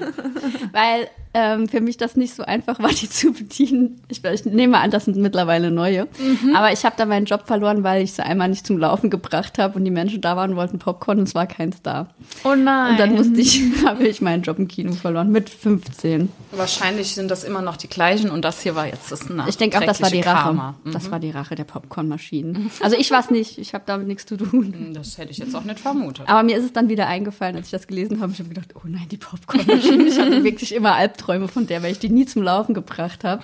Weil 0.73 1.09
ähm, 1.37 1.69
für 1.69 1.83
mich 1.83 1.99
das 1.99 2.17
nicht 2.17 2.35
so 2.35 2.45
einfach 2.45 2.79
war, 2.79 2.89
die 3.01 3.11
zu 3.11 3.31
bedienen. 3.33 4.01
Ich, 4.09 4.25
ich 4.25 4.45
nehme 4.47 4.79
an, 4.79 4.91
das 4.91 5.05
sind 5.05 5.19
mittlerweile 5.19 5.71
neue. 5.71 6.09
Aber 6.55 6.73
ich 6.73 6.85
habe 6.87 6.97
da 6.97 7.05
meinen 7.05 7.27
Job 7.27 7.47
verloren, 7.47 7.85
weil 7.85 8.03
ich 8.03 8.15
sie 8.15 8.25
einmal 8.25 8.49
nicht 8.49 8.67
zum 8.67 8.79
Laufen 8.79 9.11
gebracht 9.11 9.59
habe 9.59 9.79
und 9.79 9.85
die 9.85 9.91
Menschen 9.91 10.23
da 10.23 10.35
waren 10.35 10.53
und 10.53 10.57
wollten 10.57 10.79
Popcorn 10.79 11.19
und 11.19 11.29
es 11.29 11.35
war 11.35 11.47
keins 11.47 11.83
da. 11.83 12.09
Oh 12.43 12.55
nein. 12.55 12.93
Und 12.93 13.01
dann 13.01 13.15
musste 13.15 13.39
ich, 13.39 13.63
habe 13.85 14.09
ich 14.09 14.23
meinen 14.23 14.43
Job 14.43 14.59
im 14.59 14.67
Kino 14.67 14.93
verloren 14.95 15.31
mit 15.31 15.51
15. 15.51 16.31
Wahrscheinlich 16.53 17.15
sind 17.15 17.31
das 17.31 17.45
immer 17.45 17.61
noch 17.61 17.77
die 17.77 17.89
gleichen 17.89 18.31
und 18.31 18.43
das 18.43 18.63
hier 18.63 18.75
war 18.75 18.87
jetzt 18.87 19.13
das 19.13 19.29
nach 19.29 19.47
Ich 19.47 19.59
denke 19.59 19.77
auch, 19.77 19.85
das 19.85 20.01
war 20.01 20.11
die 20.11 20.21
Rache. 20.21 20.45
Karma. 20.45 20.75
Das 20.91 21.11
war 21.11 21.21
die 21.21 21.31
Rache 21.31 21.55
der 21.55 21.65
Popcornmaschinen. 21.65 22.71
Also 22.87 22.97
ich 22.97 23.11
war 23.11 23.21
es 23.21 23.31
nicht, 23.31 23.59
ich 23.59 23.75
habe 23.75 23.83
damit 23.87 24.07
nichts 24.07 24.27
zu 24.27 24.37
tun. 24.37 24.93
Das 24.95 25.19
hätte 25.19 25.33
ich 25.33 25.39
jetzt 25.39 25.57
auch 25.57 25.65
nicht 25.65 25.81
vermutet. 25.81 26.29
Aber 26.29 26.45
mir 26.45 26.57
ist 26.57 26.65
es 26.65 26.73
dann 26.73 26.89
wieder 26.89 27.09
eingefallen, 27.09 27.57
als 27.57 27.67
ich 27.67 27.73
das 27.73 27.89
gelesen 27.89 28.21
habe. 28.21 28.33
Ich 28.33 28.39
habe 28.39 28.49
gedacht, 28.49 28.75
oh 28.77 28.83
nein, 28.85 29.07
die 29.11 29.17
Popcornmaschine. 29.17 30.05
Ich 30.05 30.19
hatte 30.19 30.45
wirklich 30.45 30.73
immer 30.73 30.95
Albträume 30.95 31.26
von 31.49 31.67
der, 31.67 31.83
weil 31.83 31.93
ich 31.93 31.99
die 31.99 32.09
nie 32.09 32.27
zum 32.27 32.43
Laufen 32.43 32.75
gebracht 32.75 33.25
habe. 33.25 33.43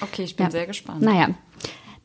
Okay, 0.00 0.22
ich 0.24 0.36
bin 0.36 0.46
Ja. 0.46 0.50
sehr 0.50 0.66
gespannt. 0.66 1.02
Naja, 1.02 1.28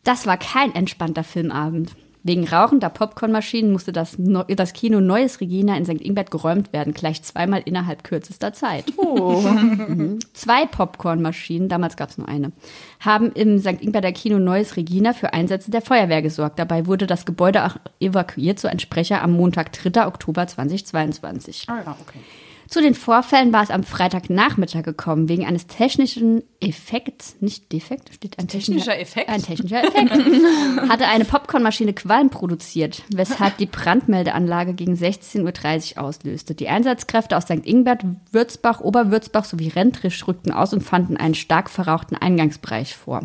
das 0.04 0.26
war 0.28 0.38
kein 0.38 0.74
entspannter 0.76 1.24
Filmabend. 1.24 1.92
Wegen 2.24 2.46
rauchender 2.46 2.90
Popcornmaschinen 2.90 3.72
musste 3.72 3.94
das, 3.94 4.18
Neu- 4.20 4.44
das 4.44 4.74
Kino 4.74 5.00
Neues 5.00 5.40
Regina 5.40 5.78
in 5.78 5.86
St. 5.86 6.02
Ingbert 6.02 6.30
geräumt 6.30 6.74
werden, 6.74 6.94
gleich 6.94 7.24
zweimal 7.24 7.62
innerhalb 7.64 8.04
kürzester 8.04 8.52
Zeit. 8.52 8.84
Mhm. 8.98 10.20
Zwei 10.34 10.66
Popcornmaschinen, 10.66 11.70
damals 11.70 11.96
gab 11.96 12.10
es 12.10 12.18
nur 12.18 12.28
eine, 12.28 12.52
haben 13.00 13.32
im 13.32 13.60
St. 13.60 13.82
Ingberter 13.82 14.12
Kino 14.12 14.40
Neues 14.40 14.76
Regina 14.76 15.14
für 15.14 15.32
Einsätze 15.34 15.72
der 15.72 15.82
Feuerwehr 15.82 16.22
gesorgt. 16.22 16.60
Dabei 16.60 16.86
wurde 16.86 17.08
das 17.08 17.26
Gebäude 17.26 17.66
auch 17.66 17.78
evakuiert, 18.02 18.60
so 18.60 18.68
ein 18.68 18.80
Sprecher 18.80 19.22
am 19.22 19.32
Montag, 19.32 19.72
3. 19.72 20.06
Oktober 20.08 20.48
2022. 20.48 21.66
Ah 21.70 21.82
ja, 21.86 21.96
okay. 22.02 22.20
Zu 22.68 22.82
den 22.82 22.96
Vorfällen 22.96 23.54
war 23.54 23.64
es 23.64 23.70
am 23.70 23.84
Freitagnachmittag 23.84 24.84
gekommen, 24.84 25.30
wegen 25.30 25.46
eines 25.46 25.68
technischen 25.68 26.44
Effekts, 26.60 27.38
nicht 27.40 27.72
Defekt, 27.72 28.14
steht 28.14 28.38
ein 28.40 28.48
Technischer 28.48 29.00
Effekt? 29.00 29.30
Ein 29.30 29.42
technischer 29.42 29.84
Effekt. 29.84 30.12
hatte 30.90 31.08
eine 31.08 31.26
Popcornmaschine 31.26 31.94
Qualm 31.94 32.30
produziert, 32.30 33.04
weshalb 33.10 33.58
die 33.58 33.68
Brandmeldeanlage 33.68 34.74
gegen 34.74 34.96
16.30 34.96 35.96
Uhr 35.98 36.04
auslöste. 36.04 36.56
Die 36.56 36.68
Einsatzkräfte 36.68 37.38
aus 37.38 37.44
St. 37.44 37.66
Ingbert, 37.66 38.04
Würzbach, 38.32 38.82
Oberwürzbach 38.82 39.46
sowie 39.46 39.70
Rentrisch 39.70 40.28
rückten 40.28 40.52
aus 40.52 40.74
und 40.74 40.82
fanden 40.82 41.16
einen 41.16 41.36
stark 41.36 41.70
verrauchten 41.70 42.16
Eingangsbereich 42.16 42.96
vor 42.96 43.22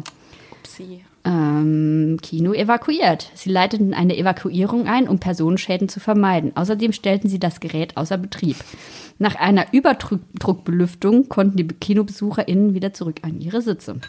Upsi. 0.52 1.04
Ähm, 1.24 2.18
Kino 2.20 2.52
evakuiert. 2.52 3.30
Sie 3.34 3.50
leiteten 3.50 3.94
eine 3.94 4.16
Evakuierung 4.16 4.86
ein, 4.86 5.08
um 5.08 5.18
Personenschäden 5.18 5.88
zu 5.88 6.00
vermeiden. 6.00 6.56
Außerdem 6.56 6.92
stellten 6.92 7.28
sie 7.28 7.38
das 7.38 7.60
Gerät 7.60 7.96
außer 7.96 8.18
Betrieb. 8.18 8.56
Nach 9.18 9.36
einer 9.36 9.72
Überdruckbelüftung 9.72 11.28
konnten 11.28 11.56
die 11.56 11.68
KinobesucherInnen 11.68 12.74
wieder 12.74 12.92
zurück 12.92 13.20
an 13.22 13.40
ihre 13.40 13.62
Sitze. 13.62 14.00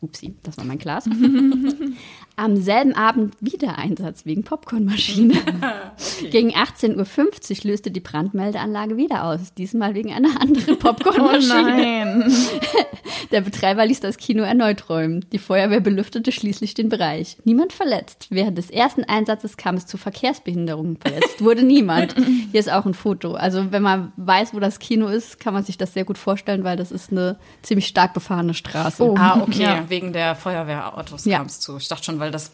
Upsi, 0.00 0.36
das 0.44 0.56
war 0.56 0.64
mein 0.64 0.78
Glas. 0.78 1.08
Am 2.38 2.56
selben 2.56 2.94
Abend 2.94 3.34
wieder 3.40 3.78
Einsatz 3.78 4.24
wegen 4.24 4.44
Popcornmaschine. 4.44 5.34
Gegen 6.30 6.50
18.50 6.54 7.64
Uhr 7.64 7.70
löste 7.72 7.90
die 7.90 7.98
Brandmeldeanlage 8.00 8.96
wieder 8.96 9.24
aus. 9.24 9.52
Diesmal 9.54 9.94
wegen 9.94 10.12
einer 10.12 10.40
anderen 10.40 10.74
Oh 10.74 10.76
Popcornmaschine. 10.76 11.62
nein. 11.62 12.32
Der 13.32 13.40
Betreiber 13.40 13.84
ließ 13.84 14.00
das 14.00 14.16
Kino 14.18 14.42
erneut 14.44 14.88
räumen. 14.88 15.24
Die 15.32 15.38
Feuerwehr 15.38 15.80
belüftete 15.80 16.30
schließlich 16.32 16.74
den 16.74 16.88
Bereich. 16.88 17.36
Niemand 17.44 17.72
verletzt. 17.72 18.28
Während 18.30 18.56
des 18.56 18.70
ersten 18.70 19.02
Einsatzes 19.04 19.56
kam 19.56 19.74
es 19.74 19.86
zu 19.86 19.96
Verkehrsbehinderungen. 19.98 20.96
Verletzt 21.00 21.42
wurde 21.42 21.64
niemand. 21.64 22.14
Hier 22.52 22.60
ist 22.60 22.70
auch 22.70 22.86
ein 22.86 22.94
Foto. 22.94 23.34
Also 23.34 23.72
wenn 23.72 23.82
man 23.82 24.12
weiß, 24.16 24.54
wo 24.54 24.60
das 24.60 24.78
Kino 24.78 25.08
ist, 25.08 25.40
kann 25.40 25.54
man 25.54 25.64
sich 25.64 25.76
das 25.76 25.92
sehr 25.92 26.04
gut 26.04 26.18
vorstellen, 26.18 26.62
weil 26.64 26.76
das 26.76 26.92
ist 26.92 27.10
eine 27.10 27.36
ziemlich 27.62 27.88
stark 27.88 28.14
befahrene 28.14 28.54
Straße. 28.54 29.02
Oh. 29.02 29.14
Ah, 29.18 29.40
okay, 29.42 29.62
Ja. 29.64 29.84
wegen 29.88 30.12
der 30.12 30.36
Feuerwehrautos 30.36 31.24
Ja. 31.24 31.38
kam 31.38 31.46
es 31.48 31.58
zu. 31.60 31.76
Ich 31.76 31.88
dachte 31.88 32.04
schon, 32.04 32.20
weil 32.20 32.27
das 32.30 32.50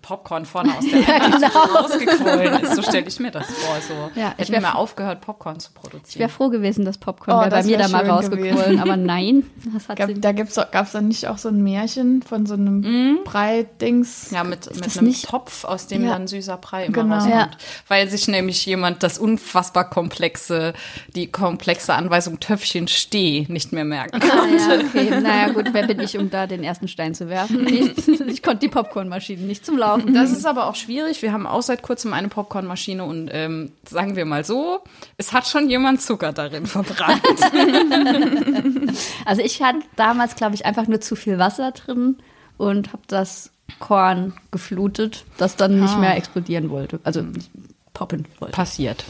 Popcorn 0.00 0.46
vorne 0.46 0.76
aus 0.76 0.84
der 0.84 1.14
Einrichtung 1.22 1.50
rausgequollen 1.76 2.62
ist. 2.62 2.76
So 2.76 2.82
stelle 2.82 3.06
ich 3.06 3.18
mir 3.20 3.30
das 3.30 3.46
vor. 3.46 3.76
So 3.86 3.94
Ja, 4.18 4.32
ich 4.36 4.48
hätten 4.48 4.52
wär- 4.52 4.62
wir 4.62 4.68
mal 4.68 4.72
aufgehört, 4.74 5.20
Popcorn 5.20 5.60
zu 5.60 5.70
Ich 5.70 5.74
wäre 5.82 5.90
produzieren. 5.90 6.28
froh 6.30 6.48
gewesen, 6.48 6.84
das 6.84 6.98
Popcorn 6.98 7.36
Oh, 7.36 7.40
wäre 7.40 7.50
bei 7.50 7.62
mir 7.62 7.70
wär 7.70 7.78
da 7.78 7.88
mal 7.88 8.08
rausgequollen. 8.08 8.54
gewesen. 8.56 8.80
Aber 8.80 8.96
nein, 8.96 9.44
das 9.74 9.88
hat 9.88 9.98
Gab, 9.98 10.08
sie 10.08 10.20
da 10.20 10.32
gibt's 10.32 10.54
doch, 10.54 10.70
gab's 10.70 10.92
dann 10.92 11.08
nicht 11.08 11.26
auch 11.28 11.38
so 11.38 11.48
ein 11.48 11.62
Märchen 11.62 12.22
von 12.22 12.46
so 12.46 12.54
einem 12.54 13.18
Brei-Dings? 13.24 14.30
Ja, 14.30 14.44
mit, 14.44 14.66
mit 14.74 14.96
einem 14.96 15.06
nicht- 15.08 15.28
Topf, 15.28 15.64
aus 15.64 15.86
dem 15.88 16.04
Ja. 16.04 16.10
dann 16.12 16.26
süßer 16.26 16.56
Brei 16.56 16.86
immer 16.86 16.94
Genau. 17.02 17.14
rauskommt. 17.16 17.34
Ja. 17.34 17.50
Weil 17.88 18.08
sich 18.08 18.28
nämlich 18.28 18.64
jemand 18.66 19.02
das 19.02 19.18
unfassbar 19.18 19.88
komplexe, 19.90 20.72
die 21.14 21.30
komplexe 21.30 21.94
Anweisung 21.94 22.40
Töpfchen 22.40 22.88
steh 22.88 23.46
nicht 23.48 23.72
mehr 23.72 23.84
merken 23.84 24.20
kann. 24.20 24.30
Ah, 24.30 24.46
ja, 24.74 24.80
okay. 24.80 25.20
Naja, 25.20 25.48
gut, 25.52 25.68
wer 25.72 25.86
bin 25.86 26.00
ich, 26.00 26.16
um 26.18 26.30
da 26.30 26.46
den 26.46 26.62
ersten 26.64 26.88
Stein 26.88 27.14
zu 27.14 27.28
werfen? 27.28 27.62
Nichts. 27.64 28.08
Ich 28.08 28.42
konnte 28.42 28.60
die 28.60 28.68
Popcornmaschine 28.68 29.42
nicht 29.42 29.64
zum 29.72 29.78
Laufen. 29.78 30.14
Das 30.14 30.30
ist 30.30 30.46
aber 30.46 30.66
auch 30.66 30.74
schwierig. 30.74 31.22
Wir 31.22 31.32
haben 31.32 31.46
auch 31.46 31.62
seit 31.62 31.82
kurzem 31.82 32.12
eine 32.12 32.28
Popcornmaschine 32.28 33.04
und 33.04 33.30
ähm, 33.32 33.72
sagen 33.88 34.16
wir 34.16 34.24
mal 34.24 34.44
so, 34.44 34.80
es 35.16 35.32
hat 35.32 35.46
schon 35.46 35.68
jemand 35.70 36.02
Zucker 36.02 36.32
darin 36.32 36.66
verbrannt. 36.66 37.22
Also 39.24 39.40
ich 39.42 39.62
hatte 39.62 39.78
damals, 39.96 40.34
glaube 40.36 40.54
ich, 40.54 40.66
einfach 40.66 40.86
nur 40.86 41.00
zu 41.00 41.16
viel 41.16 41.38
Wasser 41.38 41.72
drin 41.72 42.16
und 42.58 42.88
habe 42.92 43.02
das 43.06 43.50
Korn 43.78 44.34
geflutet, 44.50 45.24
das 45.38 45.56
dann 45.56 45.80
nicht 45.80 45.98
mehr 45.98 46.16
explodieren 46.16 46.68
wollte. 46.70 47.00
Also 47.04 47.22
nicht 47.22 47.50
poppen 47.94 48.26
wollte. 48.38 48.52
Passiert. 48.54 49.04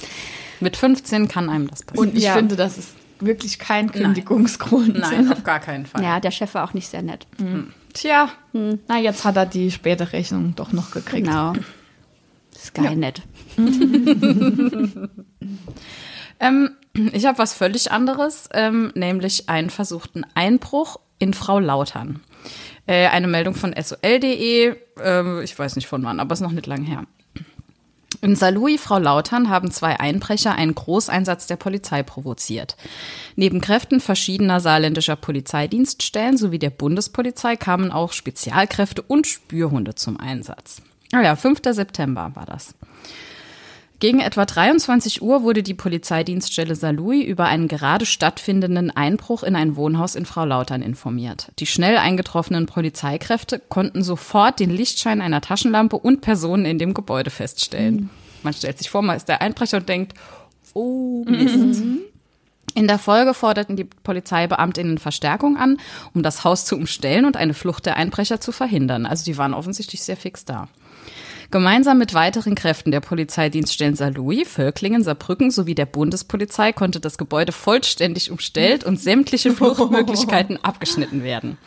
Mit 0.60 0.76
15 0.76 1.26
kann 1.28 1.48
einem 1.50 1.68
das 1.68 1.82
passieren. 1.82 2.10
Und 2.10 2.16
ich 2.16 2.24
Ja. 2.24 2.34
finde, 2.34 2.54
das 2.56 2.78
ist 2.78 2.90
wirklich 3.18 3.58
kein 3.58 3.90
Kündigungsgrund. 3.90 4.98
Nein, 4.98 5.32
auf 5.32 5.42
gar 5.42 5.58
keinen 5.60 5.86
Fall. 5.86 6.02
Ja, 6.02 6.20
der 6.20 6.30
Chef 6.30 6.54
war 6.54 6.64
auch 6.68 6.74
nicht 6.74 6.88
sehr 6.88 7.02
nett. 7.02 7.26
Tja, 7.92 8.30
Na, 8.52 8.98
jetzt 8.98 9.24
hat 9.24 9.36
er 9.36 9.46
die 9.46 9.70
späte 9.70 10.12
Rechnung 10.12 10.54
doch 10.56 10.72
noch 10.72 10.90
gekriegt. 10.90 11.26
Genau. 11.26 11.52
Skynet. 12.56 13.22
Ähm, 16.42 16.70
ich 17.12 17.24
habe 17.24 17.38
was 17.38 17.54
völlig 17.54 17.92
anderes, 17.92 18.48
ähm, 18.52 18.90
nämlich 18.96 19.48
einen 19.48 19.70
versuchten 19.70 20.26
Einbruch 20.34 20.98
in 21.20 21.34
Frau 21.34 21.60
Lautern. 21.60 22.20
Äh, 22.86 23.06
eine 23.06 23.28
Meldung 23.28 23.54
von 23.54 23.72
sol.de, 23.80 24.74
äh, 24.98 25.44
ich 25.44 25.56
weiß 25.56 25.76
nicht 25.76 25.86
von 25.86 26.02
wann, 26.02 26.18
aber 26.18 26.32
ist 26.32 26.40
noch 26.40 26.50
nicht 26.50 26.66
lang 26.66 26.82
her. 26.82 27.04
In 28.20 28.36
Saarlouis, 28.36 28.80
Frau 28.80 28.98
Lautern, 28.98 29.48
haben 29.48 29.70
zwei 29.70 29.98
Einbrecher 29.98 30.54
einen 30.54 30.74
Großeinsatz 30.74 31.46
der 31.46 31.56
Polizei 31.56 32.02
provoziert. 32.02 32.76
Neben 33.36 33.60
Kräften 33.60 34.00
verschiedener 34.00 34.60
saarländischer 34.60 35.16
Polizeidienststellen 35.16 36.36
sowie 36.36 36.58
der 36.58 36.70
Bundespolizei 36.70 37.56
kamen 37.56 37.90
auch 37.90 38.12
Spezialkräfte 38.12 39.02
und 39.02 39.26
Spürhunde 39.26 39.94
zum 39.94 40.20
Einsatz. 40.20 40.82
Ah 41.12 41.22
ja, 41.22 41.36
5. 41.36 41.60
September 41.70 42.32
war 42.34 42.46
das. 42.46 42.74
Gegen 44.02 44.18
etwa 44.18 44.44
23 44.44 45.22
Uhr 45.22 45.44
wurde 45.44 45.62
die 45.62 45.74
Polizeidienststelle 45.74 46.74
Saarlouis 46.74 47.24
über 47.24 47.44
einen 47.44 47.68
gerade 47.68 48.04
stattfindenden 48.04 48.90
Einbruch 48.90 49.44
in 49.44 49.54
ein 49.54 49.76
Wohnhaus 49.76 50.16
in 50.16 50.26
Frau 50.26 50.44
Lautern 50.44 50.82
informiert. 50.82 51.52
Die 51.60 51.66
schnell 51.66 51.96
eingetroffenen 51.96 52.66
Polizeikräfte 52.66 53.60
konnten 53.68 54.02
sofort 54.02 54.58
den 54.58 54.70
Lichtschein 54.70 55.20
einer 55.20 55.40
Taschenlampe 55.40 55.96
und 55.96 56.20
Personen 56.20 56.64
in 56.64 56.80
dem 56.80 56.94
Gebäude 56.94 57.30
feststellen. 57.30 58.10
Man 58.42 58.52
stellt 58.54 58.78
sich 58.78 58.90
vor, 58.90 59.02
man 59.02 59.16
ist 59.16 59.28
der 59.28 59.40
Einbrecher 59.40 59.76
und 59.76 59.88
denkt, 59.88 60.14
oh 60.74 61.24
Mist. 61.24 61.84
In 62.74 62.88
der 62.88 62.98
Folge 62.98 63.34
forderten 63.34 63.76
die 63.76 63.84
Polizeibeamtinnen 63.84 64.98
Verstärkung 64.98 65.56
an, 65.56 65.78
um 66.12 66.24
das 66.24 66.42
Haus 66.42 66.64
zu 66.64 66.74
umstellen 66.74 67.24
und 67.24 67.36
eine 67.36 67.54
Flucht 67.54 67.86
der 67.86 67.96
Einbrecher 67.96 68.40
zu 68.40 68.50
verhindern. 68.50 69.06
Also 69.06 69.24
die 69.24 69.38
waren 69.38 69.54
offensichtlich 69.54 70.02
sehr 70.02 70.16
fix 70.16 70.44
da. 70.44 70.66
Gemeinsam 71.52 71.98
mit 71.98 72.14
weiteren 72.14 72.54
Kräften 72.54 72.92
der 72.92 73.00
Polizeidienststellen 73.00 73.94
Saarlouis, 73.94 74.48
Völklingen, 74.48 75.04
Saarbrücken 75.04 75.50
sowie 75.50 75.74
der 75.74 75.84
Bundespolizei 75.84 76.72
konnte 76.72 76.98
das 76.98 77.18
Gebäude 77.18 77.52
vollständig 77.52 78.30
umstellt 78.30 78.84
und 78.84 78.98
sämtliche 78.98 79.52
Fluchtmöglichkeiten 79.52 80.56
abgeschnitten 80.64 81.22
werden. 81.22 81.58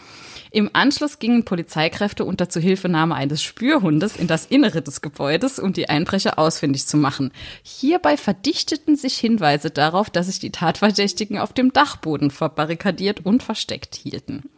Im 0.49 0.71
Anschluss 0.73 1.19
gingen 1.19 1.45
Polizeikräfte 1.45 2.25
unter 2.25 2.49
Zuhilfenahme 2.49 3.13
eines 3.13 3.43
Spürhundes 3.43 4.15
in 4.15 4.25
das 4.25 4.47
Innere 4.47 4.81
des 4.81 5.01
Gebäudes, 5.01 5.59
um 5.59 5.71
die 5.71 5.87
Einbrecher 5.87 6.39
ausfindig 6.39 6.87
zu 6.87 6.97
machen. 6.97 7.31
Hierbei 7.61 8.17
verdichteten 8.17 8.95
sich 8.95 9.19
Hinweise 9.19 9.69
darauf, 9.69 10.09
dass 10.09 10.25
sich 10.25 10.39
die 10.39 10.51
Tatverdächtigen 10.51 11.37
auf 11.37 11.53
dem 11.53 11.73
Dachboden 11.73 12.31
verbarrikadiert 12.31 13.23
und 13.23 13.43
versteckt 13.43 13.93
hielten. 13.93 14.49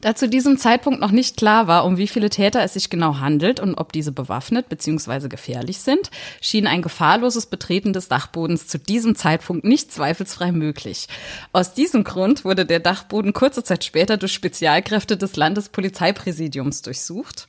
Da 0.00 0.14
zu 0.14 0.28
diesem 0.28 0.58
Zeitpunkt 0.58 1.00
noch 1.00 1.10
nicht 1.10 1.36
klar 1.36 1.66
war, 1.66 1.84
um 1.84 1.96
wie 1.96 2.08
viele 2.08 2.30
Täter 2.30 2.62
es 2.62 2.74
sich 2.74 2.90
genau 2.90 3.18
handelt 3.18 3.60
und 3.60 3.74
ob 3.74 3.92
diese 3.92 4.12
bewaffnet 4.12 4.68
bzw. 4.68 5.28
gefährlich 5.28 5.80
sind, 5.80 6.10
schien 6.40 6.66
ein 6.66 6.82
gefahrloses 6.82 7.46
Betreten 7.46 7.92
des 7.92 8.08
Dachbodens 8.08 8.66
zu 8.66 8.78
diesem 8.78 9.14
Zeitpunkt 9.14 9.64
nicht 9.64 9.92
zweifelsfrei 9.92 10.52
möglich. 10.52 11.08
Aus 11.52 11.74
diesem 11.74 12.04
Grund 12.04 12.44
wurde 12.44 12.66
der 12.66 12.80
Dachboden 12.80 13.32
kurze 13.32 13.64
Zeit 13.64 13.84
später 13.84 14.16
durch 14.16 14.32
Spezialkräfte 14.32 15.16
des 15.16 15.36
Landespolizeipräsidiums 15.36 16.82
durchsucht. 16.82 17.48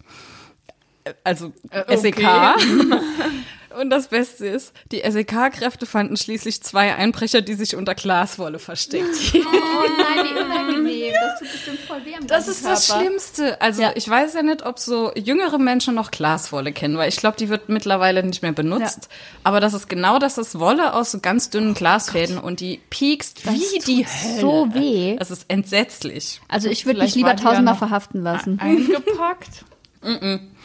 Also 1.24 1.54
SEK. 1.89 2.25
Und 3.79 3.89
das 3.91 4.07
Beste 4.07 4.48
ist, 4.48 4.74
die 4.91 5.01
SEK-Kräfte 5.07 5.86
fanden 5.86 6.17
schließlich 6.17 6.63
zwei 6.63 6.96
Einbrecher, 6.96 7.41
die 7.41 7.53
sich 7.53 7.75
unter 7.75 7.93
Glaswolle 7.96 8.57
versteckt 8.60 9.15
hielten. 9.15 9.48
Oh 9.48 9.86
nein, 9.98 10.25
wie 10.25 10.39
unangenehm. 10.43 11.13
Das 11.13 11.39
tut 11.39 11.51
bestimmt 11.51 11.79
voll 11.81 12.03
weh 12.05 12.15
am 12.15 12.25
Das 12.25 12.48
ist 12.48 12.65
das 12.65 12.88
Schlimmste. 12.88 13.62
Also 13.62 13.81
Ja. 13.84 13.91
ich 13.96 14.10
weiß 14.10 14.34
ja 14.34 14.41
nicht, 14.41 14.65
ob 14.65 14.79
so 14.79 15.12
jüngere 15.15 15.60
Menschen 15.60 15.93
noch 15.96 16.10
Glaswolle 16.12 16.72
kennen, 16.72 16.98
weil 16.98 17.10
ich 17.10 17.17
glaube, 17.17 17.38
die 17.38 17.50
wird 17.50 17.69
mittlerweile 17.69 18.24
nicht 18.24 18.41
mehr 18.41 18.51
benutzt. 18.51 19.10
Aber 19.43 19.60
das 19.60 19.74
ist 19.74 19.88
genau 19.89 20.17
das, 20.17 20.38
ist 20.38 20.60
Wolle 20.60 20.93
aus 20.93 21.12
so 21.12 21.19
ganz 21.19 21.50
dünnen 21.50 21.74
Glasfäden 21.74 22.38
und 22.39 22.60
die 22.60 22.79
piekst 22.89 23.46
wie 23.46 23.79
die 23.86 24.05
Hölle. 24.07 24.41
so 24.41 24.67
weh. 24.74 25.15
Das 25.17 25.29
ist 25.31 25.46
entsetzlich. 25.50 26.41
Also 26.48 26.69
ich 26.69 26.86
würde 26.86 27.01
mich 27.01 27.13
lieber 27.15 27.29
ja 27.29 27.36
tausendmal 27.36 27.75
verhaften 27.75 28.22
lassen. 28.24 28.60
Eingepackt. 28.60 29.65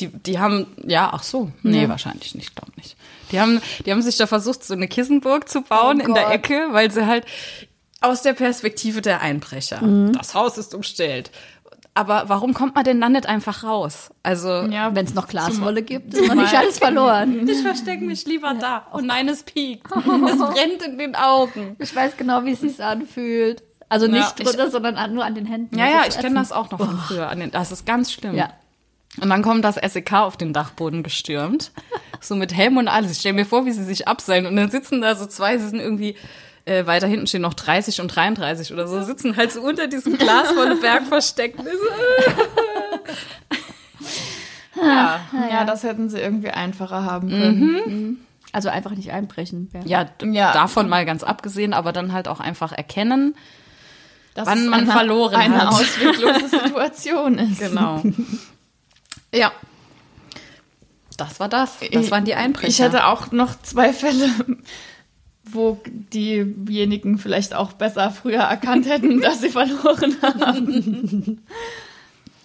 Die, 0.00 0.08
die 0.08 0.38
haben, 0.38 0.66
ja, 0.86 1.10
ach 1.12 1.22
so, 1.22 1.50
nee, 1.62 1.88
wahrscheinlich 1.88 2.34
nicht, 2.34 2.54
glaube 2.54 2.72
nicht. 2.76 2.96
Die 3.32 3.40
haben, 3.40 3.60
die 3.84 3.90
haben 3.92 4.02
sich 4.02 4.16
da 4.16 4.26
versucht, 4.26 4.64
so 4.64 4.74
eine 4.74 4.88
Kissenburg 4.88 5.48
zu 5.48 5.62
bauen 5.62 6.00
Oh 6.02 6.06
in 6.08 6.14
der. 6.14 6.30
Ecke, 6.30 6.68
weil 6.72 6.90
sie 6.90 7.06
halt 7.06 7.24
aus 8.00 8.22
der 8.22 8.32
Perspektive 8.34 9.00
der 9.02 9.20
Einbrecher, 9.22 9.82
Mhm. 9.82 10.12
das 10.12 10.34
Haus 10.34 10.58
ist 10.58 10.74
umstellt. 10.74 11.30
aber 11.94 12.28
warum 12.28 12.54
kommt 12.54 12.76
man 12.76 12.84
denn 12.84 13.00
dann 13.00 13.10
nicht 13.12 13.26
einfach 13.26 13.64
raus? 13.64 14.10
Also, 14.22 14.48
Ja, 14.70 14.94
Wenn 14.94 15.04
es 15.04 15.14
noch 15.14 15.26
Glaswolle 15.26 15.82
gibt, 15.82 16.14
ist 16.14 16.28
noch 16.28 16.36
nicht 16.36 16.54
alles 16.54 16.78
verloren. 16.78 17.48
ich 17.48 17.60
verstecke 17.62 18.04
mich 18.04 18.24
lieber 18.24 18.54
da. 18.54 18.86
Oh 18.92 19.00
nein, 19.00 19.28
es 19.28 19.42
piekt. 19.42 19.88
Es 19.96 20.38
brennt 20.38 20.82
in 20.86 20.96
den 20.98 21.16
Augen. 21.16 21.74
Ich 21.80 21.92
weiß 21.96 22.16
genau, 22.16 22.44
wie 22.44 22.52
es 22.52 22.60
sich 22.60 22.80
anfühlt. 22.80 23.64
Also 23.88 24.06
nicht 24.06 24.18
Ja, 24.20 24.32
ich- 24.38 24.44
drunter, 24.44 24.70
sondern 24.70 24.94
an, 24.96 25.12
nur 25.14 25.24
an 25.24 25.34
den 25.34 25.46
Händen. 25.46 25.76
Ja, 25.76 25.86
ja, 25.88 26.02
ich 26.06 26.16
kenne 26.18 26.36
das 26.36 26.52
auch 26.52 26.70
noch 26.70 26.78
von 26.78 26.98
früher. 26.98 27.28
An 27.28 27.40
den- 27.40 27.50
Das 27.50 27.72
ist 27.72 27.84
ganz 27.84 28.12
schlimm. 28.12 28.34
Ja. 28.36 28.50
Und 29.20 29.28
dann 29.30 29.42
kommt 29.42 29.64
das 29.64 29.76
SEK 29.76 30.12
auf 30.14 30.36
den 30.36 30.52
Dachboden 30.52 31.02
gestürmt. 31.02 31.70
So 32.20 32.34
mit 32.34 32.52
Helm 32.52 32.78
und 32.78 32.88
alles. 32.88 33.12
Ich 33.12 33.18
stelle 33.18 33.34
mir 33.34 33.44
vor, 33.46 33.64
wie 33.64 33.70
sie 33.70 33.84
sich 33.84 34.08
abseilen. 34.08 34.46
Und 34.46 34.56
dann 34.56 34.72
sitzen 34.72 35.00
da 35.00 35.14
so 35.14 35.24
zwei, 35.26 35.56
sie 35.56 35.68
sind 35.68 35.78
irgendwie, 35.78 36.16
äh, 36.64 36.84
weiter 36.84 37.06
hinten 37.06 37.28
stehen 37.28 37.42
noch 37.42 37.54
30 37.54 38.00
und 38.00 38.08
33 38.08 38.72
oder 38.72 38.88
so, 38.88 39.00
sitzen 39.04 39.36
halt 39.36 39.52
so 39.52 39.60
unter 39.60 39.86
diesem 39.86 40.18
glasvollen 40.18 40.80
Berg 40.82 41.06
versteckt. 41.06 41.60
ja, 44.74 45.20
ja, 45.50 45.64
das 45.64 45.84
hätten 45.84 46.08
sie 46.08 46.18
irgendwie 46.18 46.50
einfacher 46.50 47.04
haben 47.04 47.28
können. 47.30 48.26
Also 48.52 48.68
einfach 48.68 48.92
nicht 48.92 49.12
einbrechen. 49.12 49.70
Ja. 49.84 50.06
ja, 50.20 50.26
Ja. 50.32 50.52
davon 50.52 50.88
mal 50.88 51.04
ganz 51.04 51.22
abgesehen, 51.22 51.74
aber 51.74 51.92
dann 51.92 52.12
halt 52.12 52.26
auch 52.28 52.40
einfach 52.40 52.72
erkennen. 52.72 53.36
Dass 54.34 54.46
Wann 54.46 54.66
man 54.68 54.80
eine, 54.82 54.92
verloren 54.92 55.34
eine 55.36 55.58
hat. 55.58 55.68
ausweglose 55.68 56.48
Situation 56.48 57.38
ist. 57.38 57.60
Genau. 57.60 58.02
Ja. 59.34 59.52
Das 61.16 61.40
war 61.40 61.48
das. 61.48 61.78
Das 61.92 62.10
waren 62.10 62.24
die 62.24 62.34
Einbrecher. 62.34 62.68
Ich 62.68 62.80
hatte 62.80 63.06
auch 63.06 63.32
noch 63.32 63.60
zwei 63.62 63.92
Fälle, 63.92 64.30
wo 65.44 65.80
diejenigen 65.84 67.18
vielleicht 67.18 67.54
auch 67.54 67.72
besser 67.72 68.10
früher 68.10 68.42
erkannt 68.42 68.88
hätten, 68.88 69.20
dass 69.22 69.40
sie 69.40 69.50
verloren 69.50 70.16
haben. 70.22 71.42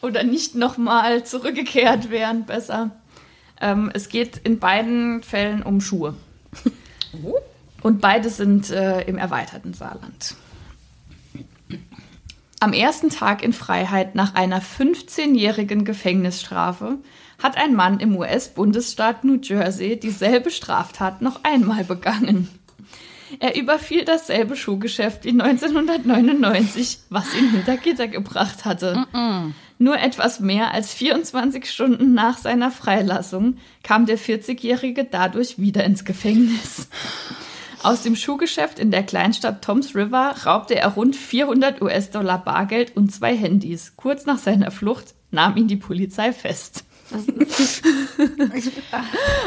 Oder 0.02 0.24
nicht 0.24 0.56
nochmal 0.56 1.24
zurückgekehrt 1.24 2.10
wären, 2.10 2.46
besser. 2.46 2.92
Ähm, 3.62 3.92
es 3.94 4.10
geht 4.10 4.38
in 4.38 4.60
beiden 4.60 5.24
Fällen 5.24 5.62
um 5.64 5.80
Schuhe. 5.80 6.16
Und 7.84 8.02
beide 8.02 8.30
sind 8.30 8.72
äh, 8.72 9.02
im 9.02 9.18
erweiterten 9.18 9.74
Saarland. 9.74 10.36
Am 12.64 12.72
ersten 12.72 13.10
Tag 13.10 13.44
in 13.44 13.52
Freiheit 13.52 14.16
nach 14.16 14.36
einer 14.36 14.62
15-jährigen 14.62 15.84
Gefängnisstrafe 15.84 17.00
hat 17.38 17.58
ein 17.58 17.76
Mann 17.76 18.00
im 18.00 18.16
US-Bundesstaat 18.16 19.26
New 19.26 19.38
Jersey 19.42 20.00
dieselbe 20.00 20.50
Straftat 20.50 21.22
noch 21.22 21.44
einmal 21.44 21.84
begangen. 21.84 22.48
Er 23.42 23.58
überfiel 23.58 24.06
dasselbe 24.06 24.56
Schuhgeschäft 24.56 25.26
wie 25.26 25.32
1999, 25.32 27.00
was 27.10 27.36
ihn 27.38 27.52
hinter 27.52 27.76
Gitter 27.76 28.08
gebracht 28.08 28.64
hatte. 28.64 29.08
Nur 29.78 30.00
etwas 30.00 30.40
mehr 30.40 30.72
als 30.72 30.94
24 30.94 31.70
Stunden 31.70 32.14
nach 32.14 32.38
seiner 32.38 32.72
Freilassung 32.72 33.58
kam 33.84 34.06
der 34.06 34.18
40-Jährige 34.18 35.04
dadurch 35.04 35.60
wieder 35.60 35.84
ins 35.84 36.06
Gefängnis. 36.06 36.88
Aus 37.84 38.02
dem 38.02 38.16
Schuhgeschäft 38.16 38.80
in 38.80 38.92
der 38.92 39.04
Kleinstadt 39.04 39.62
Toms 39.64 39.94
River 39.96 40.36
raubte 40.46 40.76
er 40.76 40.88
rund 40.90 41.16
400 41.16 41.82
US-Dollar 41.82 42.38
Bargeld 42.40 42.96
und 42.96 43.12
zwei 43.14 43.36
Handys. 43.36 43.94
Kurz 43.98 44.26
nach 44.26 44.38
seiner 44.38 44.72
Flucht 44.72 45.14
nahm 45.32 45.58
ihn 45.58 45.68
die 45.68 45.76
Polizei 45.78 46.32
fest. 46.34 46.86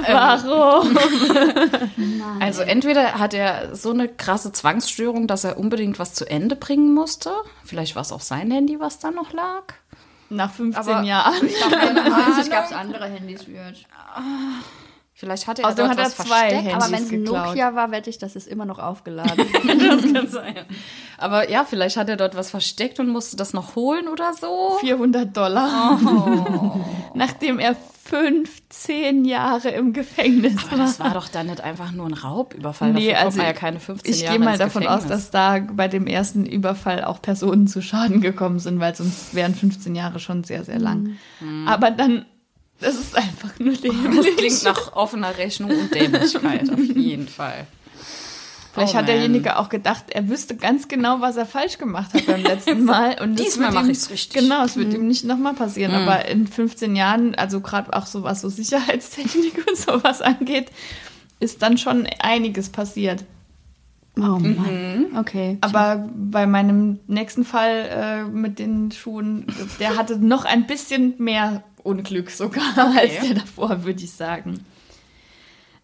Warum? 0.07 0.97
Also 2.41 2.63
entweder 2.63 3.15
hat 3.19 3.33
er 3.35 3.75
so 3.75 3.91
eine 3.91 4.09
krasse 4.09 4.53
Zwangsstörung, 4.53 5.27
dass 5.27 5.43
er 5.45 5.59
unbedingt 5.59 5.99
was 5.99 6.13
zu 6.15 6.29
Ende 6.29 6.55
bringen 6.55 6.93
musste. 6.95 7.33
Vielleicht 7.65 7.97
war 7.97 8.03
es 8.03 8.13
auch 8.13 8.21
sein 8.21 8.51
Handy, 8.51 8.79
was 8.79 8.99
da 8.99 9.11
noch 9.11 9.33
lag. 9.33 9.63
Nach 10.29 10.53
15 10.53 10.77
Aber- 10.95 11.03
Jahren. 11.03 11.35
Ich 11.47 11.61
gab 12.51 12.67
es 12.67 12.73
andere 12.73 13.07
Handys 13.07 13.49
wird. 13.49 13.87
Vielleicht 15.19 15.47
hat 15.47 15.59
er 15.59 15.65
Außerdem 15.65 15.87
dort 15.87 15.91
hat 15.93 15.99
er 15.99 16.05
was 16.05 16.15
zwei 16.17 16.25
versteckt. 16.27 16.65
Handys 16.65 16.75
Aber 16.75 16.93
wenn 16.93 17.25
es. 17.25 17.31
Nokia 17.31 17.75
war, 17.75 17.91
wette 17.91 18.11
ich, 18.11 18.19
das 18.19 18.37
ist 18.37 18.47
immer 18.47 18.67
noch 18.67 18.79
aufgeladen. 18.79 19.47
Das 19.67 20.13
kann 20.13 20.29
sein. 20.29 20.67
Aber 21.17 21.49
ja, 21.51 21.65
vielleicht 21.65 21.97
hat 21.97 22.11
er 22.11 22.19
dort 22.19 22.37
was 22.37 22.51
versteckt 22.51 23.01
und 23.01 23.09
musste 23.09 23.35
das 23.37 23.55
noch 23.55 23.77
holen 23.77 24.09
oder 24.09 24.35
so. 24.35 24.77
400 24.81 25.35
Dollar. 25.35 25.99
Nachdem 27.15 27.59
er 27.59 27.75
15 28.05 29.25
Jahre 29.25 29.71
im 29.71 29.95
Gefängnis 29.95 30.65
Aber 30.67 30.73
war. 30.73 30.79
das 30.87 31.01
war 31.01 31.15
doch 31.15 31.29
dann 31.29 31.47
nicht 31.47 31.63
einfach 31.63 31.93
nur 31.93 32.07
ein 32.07 32.13
Raubüberfall. 32.13 32.93
Nee, 32.93 33.13
Dafür 33.13 33.25
also 33.25 33.39
man 33.39 33.47
ja 33.47 33.53
keine 33.55 33.81
15 33.81 34.13
Ich 34.13 34.21
Jahre 34.21 34.37
gehe 34.37 34.45
mal 34.45 34.59
davon 34.59 34.87
aus, 34.87 35.05
Gefängnis. 35.05 35.31
dass 35.31 35.31
da 35.31 35.59
bei 35.73 35.89
dem 35.89 36.07
ersten 36.07 36.45
Überfall 36.45 37.05
auch 37.05 37.23
Personen 37.23 37.67
zu 37.69 37.81
Schaden 37.81 38.21
gekommen 38.21 38.59
sind, 38.59 38.81
weil 38.81 38.95
sonst 38.95 39.35
wären 39.35 39.55
15 39.55 39.95
Jahre 39.95 40.19
schon 40.21 40.45
sehr, 40.45 40.63
sehr 40.63 40.79
lang. 40.79 41.17
Aber 41.67 41.91
dann, 41.91 42.27
das 42.81 42.95
ist 42.97 43.17
einfach 43.17 43.59
nur 43.59 43.73
Das 43.73 43.81
dämlich. 43.81 44.37
klingt 44.37 44.63
nach 44.65 44.93
offener 44.95 45.37
Rechnung 45.37 45.71
und 45.71 45.95
Dämlichkeit, 45.95 46.71
auf 46.71 46.79
jeden 46.79 47.29
Fall. 47.29 47.67
Vielleicht 48.73 48.93
Oh, 48.95 48.99
hat 48.99 49.09
derjenige 49.09 49.59
auch 49.59 49.71
gedacht, 49.71 50.05
er 50.11 50.29
wüsste 50.29 50.55
ganz 50.55 50.87
genau, 50.87 51.23
was 51.23 51.37
er 51.39 51.47
falsch 51.47 51.79
gemacht 51.79 52.13
hat 52.13 52.27
beim 52.27 52.43
letzten 52.43 52.85
Mal. 52.85 53.19
Und 53.23 53.39
das 53.39 53.47
Diesmal 53.47 53.69
wird 53.69 53.75
mach 53.75 53.85
ihm- 53.85 53.91
ich's 53.91 54.11
richtig. 54.11 54.43
Genau, 54.43 54.65
es 54.65 54.77
wird 54.77 54.93
ihm 54.93 55.09
nicht 55.09 55.25
nochmal 55.25 55.55
passieren. 55.55 55.95
Aber 55.95 56.27
in 56.27 56.47
15 56.47 56.95
Jahren, 56.95 57.35
also 57.35 57.61
gerade 57.63 57.95
auch 57.95 58.05
so 58.05 58.23
was 58.23 58.43
so 58.43 58.51
Sicherheitstechnik 58.51 59.67
und 59.67 59.79
sowas 59.79 60.21
angeht, 60.21 60.71
ist 61.41 61.63
dann 61.63 61.79
schon 61.79 62.07
einiges 62.19 62.69
passiert. 62.69 63.25
Oh 64.17 64.39
Mann. 64.39 65.07
Okay. 65.19 65.59
Aber 65.61 66.09
bei 66.15 66.47
meinem 66.47 67.01
nächsten 67.07 67.45
Fall 67.45 67.89
äh, 67.91 68.25
mit 68.25 68.59
den 68.59 68.91
Schuhen, 68.93 69.47
der 69.81 69.97
hatte 69.97 70.19
noch 70.19 70.45
ein 70.45 70.67
bisschen 70.67 71.15
mehr 71.19 71.63
Unglück 71.83 72.31
sogar 72.31 72.77
als 72.97 73.21
der 73.21 73.35
davor, 73.35 73.85
würde 73.85 74.03
ich 74.03 74.13
sagen. 74.13 74.65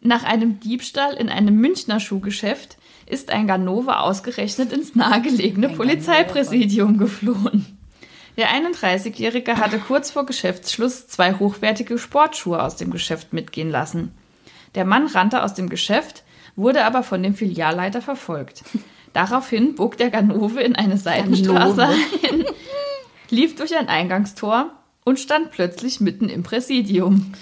Nach 0.00 0.24
einem 0.24 0.58
Diebstahl 0.58 1.14
in 1.14 1.28
einem 1.28 1.56
Münchner 1.56 2.00
Schuhgeschäft 2.00 2.76
ist 3.06 3.30
ein 3.30 3.46
Ganove 3.46 4.00
ausgerechnet 4.00 4.72
ins 4.72 4.96
nahegelegene 4.96 5.68
Polizeipräsidium 5.68 6.98
geflohen. 6.98 7.78
Der 8.36 8.48
31-Jährige 8.48 9.58
hatte 9.58 9.78
kurz 9.78 10.10
vor 10.10 10.26
Geschäftsschluss 10.26 11.06
zwei 11.06 11.34
hochwertige 11.34 11.98
Sportschuhe 11.98 12.62
aus 12.62 12.76
dem 12.76 12.90
Geschäft 12.90 13.32
mitgehen 13.32 13.70
lassen. 13.70 14.12
Der 14.74 14.86
Mann 14.86 15.06
rannte 15.06 15.42
aus 15.42 15.54
dem 15.54 15.68
Geschäft, 15.68 16.24
wurde 16.56 16.84
aber 16.84 17.02
von 17.02 17.22
dem 17.22 17.34
Filialleiter 17.34 18.02
verfolgt. 18.02 18.62
Daraufhin 19.12 19.74
bog 19.74 19.96
der 19.96 20.10
Ganove 20.10 20.60
in 20.60 20.74
eine 20.74 20.96
Seitenstraße 20.96 21.84
ein, 21.84 22.44
lief 23.30 23.56
durch 23.56 23.76
ein 23.76 23.88
Eingangstor 23.88 24.70
und 25.04 25.18
stand 25.20 25.50
plötzlich 25.50 26.00
mitten 26.00 26.28
im 26.28 26.42
Präsidium. 26.42 27.32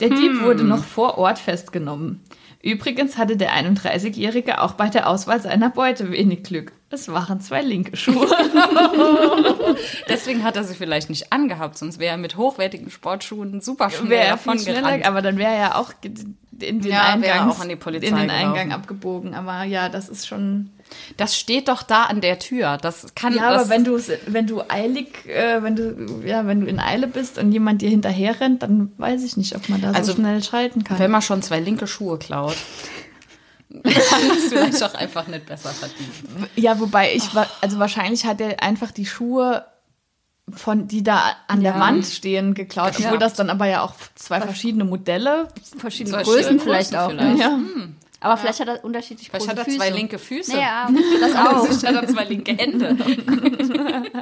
Der 0.00 0.08
Dieb 0.08 0.42
wurde 0.42 0.64
noch 0.64 0.82
vor 0.82 1.18
Ort 1.18 1.38
festgenommen. 1.38 2.20
Übrigens 2.62 3.16
hatte 3.16 3.36
der 3.36 3.52
31-Jährige 3.52 4.60
auch 4.60 4.72
bei 4.72 4.88
der 4.88 5.08
Auswahl 5.08 5.40
seiner 5.40 5.70
Beute 5.70 6.10
wenig 6.10 6.42
Glück. 6.42 6.72
Es 6.90 7.08
waren 7.08 7.40
zwei 7.40 7.62
linke 7.62 7.96
Schuhe. 7.96 8.26
Deswegen 10.08 10.42
hat 10.42 10.56
er 10.56 10.64
sie 10.64 10.74
vielleicht 10.74 11.08
nicht 11.08 11.32
angehabt, 11.32 11.78
sonst 11.78 11.98
wäre 11.98 12.12
er 12.12 12.18
mit 12.18 12.36
hochwertigen 12.36 12.90
Sportschuhen 12.90 13.60
super 13.60 13.88
schnell 13.90 14.10
Wäre 14.10 14.24
er 14.24 14.30
davon 14.32 14.62
gerannt. 14.62 15.06
aber 15.06 15.22
dann 15.22 15.38
wäre 15.38 15.52
er 15.52 15.58
ja 15.58 15.74
auch 15.76 15.92
in 16.62 16.80
den, 16.80 16.90
Ja, 16.92 17.16
wäre 17.20 17.32
Eingang, 17.34 17.50
auch 17.50 17.60
an 17.60 17.68
die 17.68 17.76
Polizei 17.76 18.08
in 18.08 18.16
den. 18.16 18.30
Eingang 18.30 18.72
abgebogen. 18.72 19.34
Aber 19.34 19.64
ja, 19.64 19.88
das 19.88 20.08
ist 20.08 20.26
schon. 20.26 20.70
Das 21.16 21.38
steht 21.38 21.68
doch 21.68 21.82
da 21.82 22.04
an 22.04 22.20
der 22.20 22.38
Tür. 22.40 22.76
Das 22.76 23.14
kann 23.14 23.32
Ja, 23.34 23.50
das, 23.52 23.62
aber 23.62 23.70
wenn 23.70 23.84
du 23.84 23.98
wenn 24.26 24.46
du 24.46 24.62
eilig, 24.68 25.26
äh, 25.26 25.62
wenn 25.62 25.76
du 25.76 26.22
ja, 26.26 26.46
wenn 26.46 26.60
du 26.60 26.66
in 26.66 26.80
Eile 26.80 27.06
bist 27.06 27.38
und 27.38 27.52
jemand 27.52 27.80
dir 27.82 27.90
hinterher 27.90 28.40
rennt, 28.40 28.62
dann 28.62 28.90
weiß 28.98 29.22
ich 29.22 29.36
nicht, 29.36 29.54
ob 29.54 29.68
man 29.68 29.80
da 29.80 29.92
Also, 29.92 30.12
so 30.12 30.18
schnell 30.18 30.42
schalten 30.42 30.82
kann. 30.84 30.98
wenn 30.98 31.10
man 31.10 31.22
schon 31.22 31.42
zwei 31.42 31.60
linke 31.60 31.86
Schuhe 31.86 32.18
klaut, 32.18 32.56
dann 33.70 33.82
ist 34.36 34.48
vielleicht 34.48 34.82
auch 34.82 34.94
einfach 34.94 35.26
nicht 35.28 35.46
besser 35.46 35.70
verdient. 35.70 36.10
Ja, 36.56 36.80
wobei 36.80 37.14
ich 37.14 37.28
also 37.60 37.78
wahrscheinlich 37.78 38.24
hat 38.26 38.40
er 38.40 38.62
einfach 38.62 38.90
die 38.90 39.06
Schuhe 39.06 39.64
von 40.52 40.88
die 40.88 41.02
da 41.02 41.22
an 41.48 41.62
der 41.62 41.72
Ja. 41.74 41.80
Wand 41.80 42.06
stehen 42.06 42.54
geklaut, 42.54 42.92
obwohl 42.98 43.18
das 43.18 43.34
dann 43.34 43.50
aber 43.50 43.66
ja 43.66 43.82
auch 43.82 43.94
zwei 44.14 44.40
verschiedene 44.40 44.84
Modelle. 44.84 45.48
Verschiedene 45.78 46.16
Zwei 46.16 46.22
Größen 46.24 46.42
Größen 46.42 46.60
vielleicht 46.60 46.96
auch. 46.96 47.10
vielleicht. 47.10 47.38
Ja. 47.38 47.58
Aber 48.22 48.36
vielleicht 48.36 48.60
hat 48.60 48.68
er 48.68 48.84
unterschiedlich 48.84 49.28
Vielleicht 49.30 49.46
große 49.46 49.50
hat 49.52 49.58
er 49.58 49.64
Füße. 49.64 49.76
zwei 49.78 49.90
linke 49.90 50.18
Füße. 50.18 50.56
Ja, 50.58 50.88
das 51.20 51.34
auch. 51.36 51.64
Vielleicht 51.66 51.86
hat 51.86 51.94
er 52.02 52.08
zwei 52.08 52.24
linke 52.24 52.52
Hände. 52.56 52.96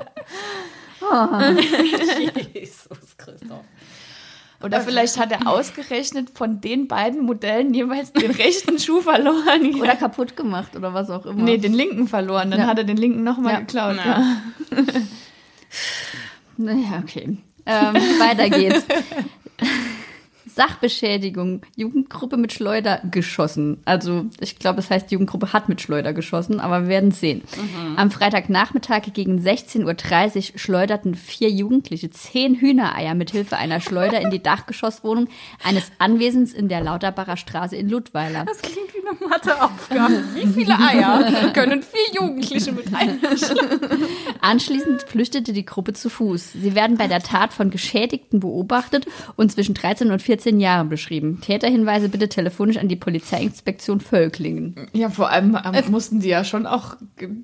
Jesus 2.55 3.17
Christoph. 3.17 3.65
Oder 4.61 4.81
vielleicht 4.81 5.19
hat 5.21 5.31
er 5.31 5.47
ausgerechnet 5.47 6.31
von 6.35 6.61
den 6.61 6.89
beiden 6.89 7.25
Modellen 7.25 7.73
jeweils 7.75 8.13
den 8.13 8.33
rechten 8.33 8.81
Schuh 8.81 9.01
verloren. 9.01 9.73
Oder 9.81 9.95
kaputt 9.95 10.37
gemacht 10.37 10.75
oder 10.75 10.93
was 10.93 11.11
auch 11.11 11.27
immer. 11.27 11.43
nee, 11.45 11.59
den 11.59 11.73
linken 11.75 12.09
verloren. 12.09 12.51
Dann 12.51 12.61
Ja. 12.61 12.67
hat 12.67 12.79
er 12.79 12.83
den 12.85 12.97
linken 12.97 13.23
nochmal 13.23 13.53
Ja. 13.53 13.61
geklaut. 13.61 13.97
Ja. 14.05 14.37
Ja. 16.57 16.65
Naja, 16.65 17.03
okay. 17.03 17.39
Ähm, 17.67 17.95
weiter 18.19 18.49
geht's. 18.51 18.85
Sachbeschädigung. 20.59 21.63
Jugendgruppe 21.77 22.37
mit 22.37 22.53
Schleuder 22.53 23.01
geschossen. 23.09 23.81
Also 23.85 24.27
ich 24.41 24.59
glaube, 24.59 24.81
es 24.81 24.91
heißt, 24.91 25.13
Jugendgruppe 25.13 25.53
hat 25.53 25.69
mit 25.69 25.81
Schleuder 25.81 26.13
geschossen, 26.13 26.59
aber 26.59 26.83
wir 26.83 26.89
werden 26.89 27.11
es 27.11 27.21
sehen. 27.21 27.43
Am 27.95 28.11
Freitagnachmittag 28.11 29.03
gegen 29.15 29.39
16.30 29.39 30.55
Uhr 30.55 30.59
schleuderten 30.59 31.15
vier 31.15 31.49
Jugendliche 31.49 32.11
zehn 32.11 32.57
Hühnereier 32.57 33.15
mit 33.15 33.31
Hilfe 33.31 33.57
einer 33.57 33.81
Schleuder 33.81 34.21
in 34.21 34.31
die 34.31 34.43
Dachgeschosswohnung 34.43 35.29
eines 35.63 35.93
Anwesens 35.99 36.53
in 36.53 36.69
der 36.69 36.81
Lauterbacher 36.81 37.37
Straße 37.37 37.77
in 37.77 37.89
Ludweiler. 37.89 38.45
Das 38.45 38.61
klingt 38.61 38.93
wie 38.95 39.07
eine 39.07 39.31
Matheaufgabe. 39.31 40.25
Wie 40.35 40.47
viele 40.49 40.77
Eier 40.77 41.53
können 41.53 41.85
vier 41.85 42.21
Jugendliche 42.21 42.73
mit 42.73 42.93
einem 42.93 43.21
Anschließend 44.41 45.03
flüchtete 45.03 45.53
die 45.53 45.65
Gruppe 45.65 45.93
zu 45.93 46.11
Fuß. 46.11 46.55
Sie 46.55 46.75
werden 46.75 46.97
bei 46.97 47.07
der 47.07 47.23
Tat 47.23 47.53
von 47.53 47.71
Geschädigten 47.71 48.41
beobachtet 48.41 49.07
und 49.37 49.53
zwischen 49.53 49.75
13 49.75 50.11
und 50.11 50.21
14 50.21 50.48
Jahren 50.59 50.89
beschrieben. 50.89 51.41
Täterhinweise 51.41 52.09
bitte 52.09 52.29
telefonisch 52.29 52.79
an 52.79 52.89
die 52.89 52.97
Polizeiinspektion 52.97 54.01
Völklingen. 54.01 54.89
Ja, 54.93 55.11
vor 55.11 55.31
allem 55.31 55.59
ähm, 55.65 55.91
mussten 55.91 56.21
die 56.21 56.29
ja 56.29 56.45
schon 56.45 56.67
auch 56.67 56.97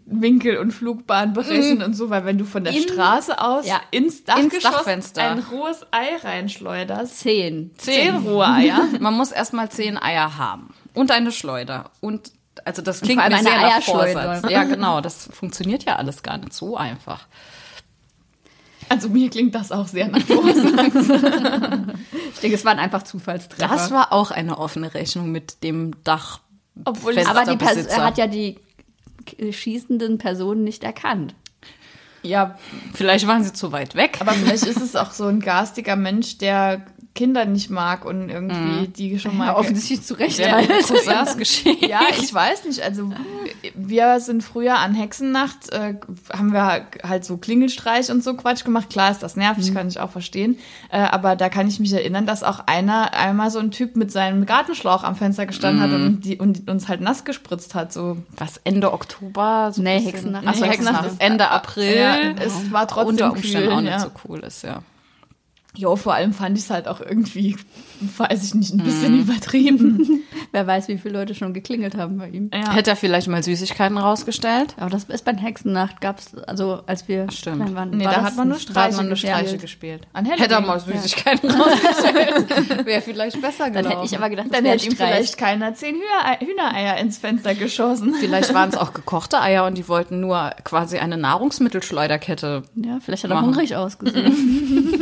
Winkel 0.07 0.57
und 0.59 0.73
Flugbahn 0.73 1.33
berechnen 1.35 1.83
und 1.83 1.95
so, 1.95 2.11
weil 2.11 2.25
wenn 2.25 2.38
du 2.38 2.45
von 2.45 2.64
der 2.64 2.73
In- 2.73 2.83
Straße 2.83 3.40
aus 3.40 3.67
Ja, 3.67 3.81
ins 3.90 4.25
Dachgeschoss 4.25 4.62
Dachfenster. 4.62 5.23
ein 5.31 5.38
rohes 5.40 5.87
Ei 5.90 6.17
reinschleuderst. 6.23 7.19
Zehn. 7.21 7.71
Zehn 7.77 8.17
rohe 8.17 8.47
Eier. 8.49 8.88
Man 9.01 9.14
muss 9.14 9.33
erstmal 9.33 9.69
zehn 9.71 9.99
Eier 10.01 10.38
haben. 10.38 10.73
Und 10.95 11.11
eine 11.11 11.33
Schleuder. 11.33 11.90
Und 12.01 12.33
also 12.64 12.83
das 12.83 13.01
klingt 13.01 13.21
mir 13.29 13.37
sehr 13.38 13.43
nach 13.57 13.75
Eierschleuder. 13.75 14.23
Vorsatz. 14.35 14.51
Ja, 14.51 14.62
genau. 14.64 15.01
Das 15.01 15.29
funktioniert 15.33 15.85
ja 15.85 15.97
alles 15.97 16.23
gar 16.23 16.38
nicht 16.38 16.53
so 16.53 16.77
einfach. 16.77 17.27
Also 18.94 19.09
mir 19.09 19.28
klingt 19.28 19.54
das 19.57 19.72
auch 19.72 19.88
sehr 19.88 20.09
nach 20.09 20.22
Vorsatz. 20.22 21.09
Ich 22.35 22.40
denke, 22.40 22.57
es 22.57 22.64
waren 22.64 22.78
einfach 22.78 23.02
Zufallstreffer. 23.02 23.72
Das 23.72 23.90
war 23.90 24.12
auch 24.12 24.30
eine 24.30 24.59
offene 24.59 24.92
Rechnung 24.92 25.33
mit 25.33 25.62
dem 25.62 25.92
Dach. 26.04 26.40
Obwohl 26.85 27.18
Aber 27.18 27.44
die 27.44 27.59
er 27.88 28.04
hat 28.04 28.18
ja 28.18 28.26
die 28.26 28.59
schießenden 29.50 30.18
Personen 30.18 30.64
nicht 30.64 30.85
erkannt. 30.85 31.35
ja, 32.22 32.59
Vielleicht 32.92 33.26
waren 33.26 33.44
sie 33.44 33.52
zu 33.52 33.72
weit 33.72 33.94
weg. 33.94 34.18
aber 34.20 34.33
vielleicht 34.33 34.66
ist 34.66 34.80
es 34.80 34.94
auch 34.96 35.12
so 35.12 35.26
ein 35.26 35.40
garstiger 35.40 35.96
Mensch, 35.96 36.38
der 36.38 36.85
Kinder 37.14 37.44
nicht 37.44 37.70
mag 37.70 38.05
und 38.05 38.29
irgendwie 38.29 38.88
die 38.88 39.18
schon 39.20 39.37
mal. 39.37 39.46
Ja, 39.46 39.57
offensichtlich 39.57 40.03
zu 40.03 40.14
Recht. 40.14 40.38
ja, 40.40 40.53
halt. 40.57 41.38
Geschehen. 41.38 41.77
Ja, 41.88 42.00
ich 42.11 42.35
weiß 42.35 42.64
nicht. 42.64 42.83
Also 42.83 43.11
wir 43.74 44.18
sind 44.18 44.42
früher 44.42 44.79
an 44.79 44.94
Hexennacht, 44.94 45.72
äh, 45.72 45.94
haben 46.33 46.53
wir 46.53 46.87
halt 47.05 47.24
so 47.24 47.37
Klingelstreich 47.37 48.11
und 48.11 48.24
so 48.24 48.35
Quatsch 48.35 48.64
gemacht. 48.64 48.90
Klar 48.90 49.12
ist 49.12 49.22
das 49.22 49.37
nervig, 49.37 49.72
kann 49.72 49.87
ich 49.87 50.00
auch 50.00 50.11
verstehen. 50.11 50.59
Äh, 50.90 50.98
aber 50.98 51.37
da 51.37 51.48
kann 51.48 51.68
ich 51.68 51.79
mich 51.79 51.92
erinnern, 51.92 52.27
dass 52.27 52.42
auch 52.42 52.61
einer 52.66 53.14
einmal 53.14 53.50
so 53.50 53.61
ein 53.61 53.70
Typ 53.70 53.94
mit 53.94 54.11
seinem 54.11 54.44
Gartenschlauch 54.44 55.05
am 55.05 55.14
Fenster 55.14 55.46
gestanden 55.46 55.83
hat 55.83 55.92
und, 55.92 56.20
die, 56.22 56.38
und 56.38 56.68
uns 56.68 56.88
halt 56.88 57.00
nass 57.00 57.24
gespritzt 57.24 57.77
hat. 57.77 57.92
So 57.92 58.18
Was, 58.37 58.61
Ende 58.64 58.92
Oktober? 58.92 59.70
So 59.72 59.83
Nee, 59.83 60.00
Hexennacht. 60.00 60.46
Achso, 60.46 60.64
Nee, 60.64 60.70
Hexennacht 60.70 60.94
Hexennacht 60.94 61.12
ist 61.12 61.20
Ende 61.20 61.48
April. 61.48 61.96
Ja, 61.96 62.16
es 62.44 62.72
war 62.72 62.88
trotzdem 62.88 63.11
Unter 63.11 63.33
Umständen 63.33 63.68
kühl, 63.68 63.77
auch 63.77 63.81
nicht 63.81 63.90
ja. 63.90 64.00
so 64.00 64.11
cool 64.27 64.40
ist, 64.40 64.62
ja. 64.62 64.83
Jo, 65.76 65.96
vor 65.96 66.14
allem 66.14 66.32
fand 66.32 66.56
ich 66.56 66.64
es 66.64 66.70
halt 66.70 66.87
auch 66.87 67.00
irgendwie, 67.00 67.56
weiß 68.18 68.44
ich 68.44 68.54
nicht, 68.54 68.72
ein 68.74 68.84
bisschen 68.84 69.20
übertrieben. 69.20 70.22
Wer 70.52 70.66
weiß, 70.68 70.87
wie 70.87 70.98
viele 70.98 71.18
Leute 71.18 71.34
schon 71.34 71.52
geklingelt 71.52 71.96
haben 71.96 72.16
bei 72.18 72.28
ihm. 72.28 72.48
Ja. 72.54 72.72
Hätte 72.72 72.90
er 72.90 72.96
vielleicht 72.96 73.26
mal 73.26 73.42
Süßigkeiten 73.42 73.98
rausgestellt? 73.98 74.76
Aber 74.78 74.88
das 74.90 75.04
ist 75.04 75.24
bei 75.24 75.34
Hexennacht, 75.34 76.00
gab 76.00 76.20
es, 76.20 76.34
also 76.46 76.80
als 76.87 77.08
wir 77.08 77.28
Stimmt. 77.32 77.56
klein 77.56 77.74
waren. 77.74 77.90
Nee, 77.90 78.04
war 78.04 78.14
da 78.14 78.22
hat 78.22 78.37
man 78.37 78.48
nur 78.48 78.56
hat 78.58 78.92
man 78.92 79.08
nur 79.08 79.16
Streiche 79.16 79.37
Streiche 79.38 79.58
gespielt. 79.58 80.06
gespielt. 80.12 80.40
Hätte 80.40 80.54
er 80.54 80.60
mal 80.60 80.78
Süßigkeiten 80.78 81.50
rausgestellt. 81.60 82.87
Wäre 82.87 83.00
vielleicht 83.02 83.40
besser 83.40 83.64
Dann 83.64 83.72
gelaufen. 83.72 83.96
hätte 83.96 84.06
ich 84.06 84.16
aber 84.16 84.30
gedacht, 84.30 84.46
Dann 84.52 84.64
hätte 84.64 84.87
ihm 84.87 84.96
vielleicht 84.96 85.37
keiner 85.38 85.74
zehn 85.74 85.96
Hühnereier, 85.96 86.38
Hühnereier 86.40 86.96
ins 86.98 87.18
Fenster 87.18 87.54
geschossen. 87.56 88.14
Vielleicht 88.20 88.54
waren 88.54 88.68
es 88.68 88.76
auch 88.76 88.92
gekochte 88.94 89.40
Eier 89.40 89.66
und 89.66 89.76
die 89.76 89.88
wollten 89.88 90.20
nur 90.20 90.50
quasi 90.62 90.98
eine 90.98 91.16
Nahrungsmittelschleuderkette. 91.16 92.62
Ja, 92.76 92.98
vielleicht 93.04 93.24
hat 93.24 93.30
er 93.32 93.34
Machen. 93.34 93.46
hungrig 93.48 93.74
ausgesehen. 93.74 94.93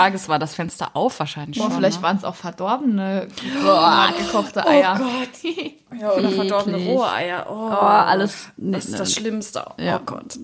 Frage 0.00 0.16
ist, 0.16 0.28
war 0.28 0.38
das 0.38 0.54
Fenster 0.54 0.90
auf? 0.94 1.18
Wahrscheinlich 1.20 1.58
Boah, 1.58 1.64
schon. 1.66 1.76
vielleicht 1.76 1.98
ne? 1.98 2.02
waren 2.02 2.16
es 2.16 2.24
auch 2.24 2.34
verdorbene, 2.34 3.28
hart 3.64 4.18
gekochte 4.18 4.66
Eier. 4.66 4.98
Gott. 4.98 5.98
Ja, 6.00 6.12
oder 6.12 6.30
verdorbene 6.30 6.76
rohe 6.78 7.10
Eier. 7.10 7.46
Oh, 7.48 7.68
Oh, 7.70 7.74
alles. 7.74 8.48
Das 8.56 8.86
ist 8.86 8.98
das 8.98 9.12
Schlimmste. 9.12 9.64
Ja. 9.78 9.98
Oh 10.00 10.02
Gott. 10.06 10.38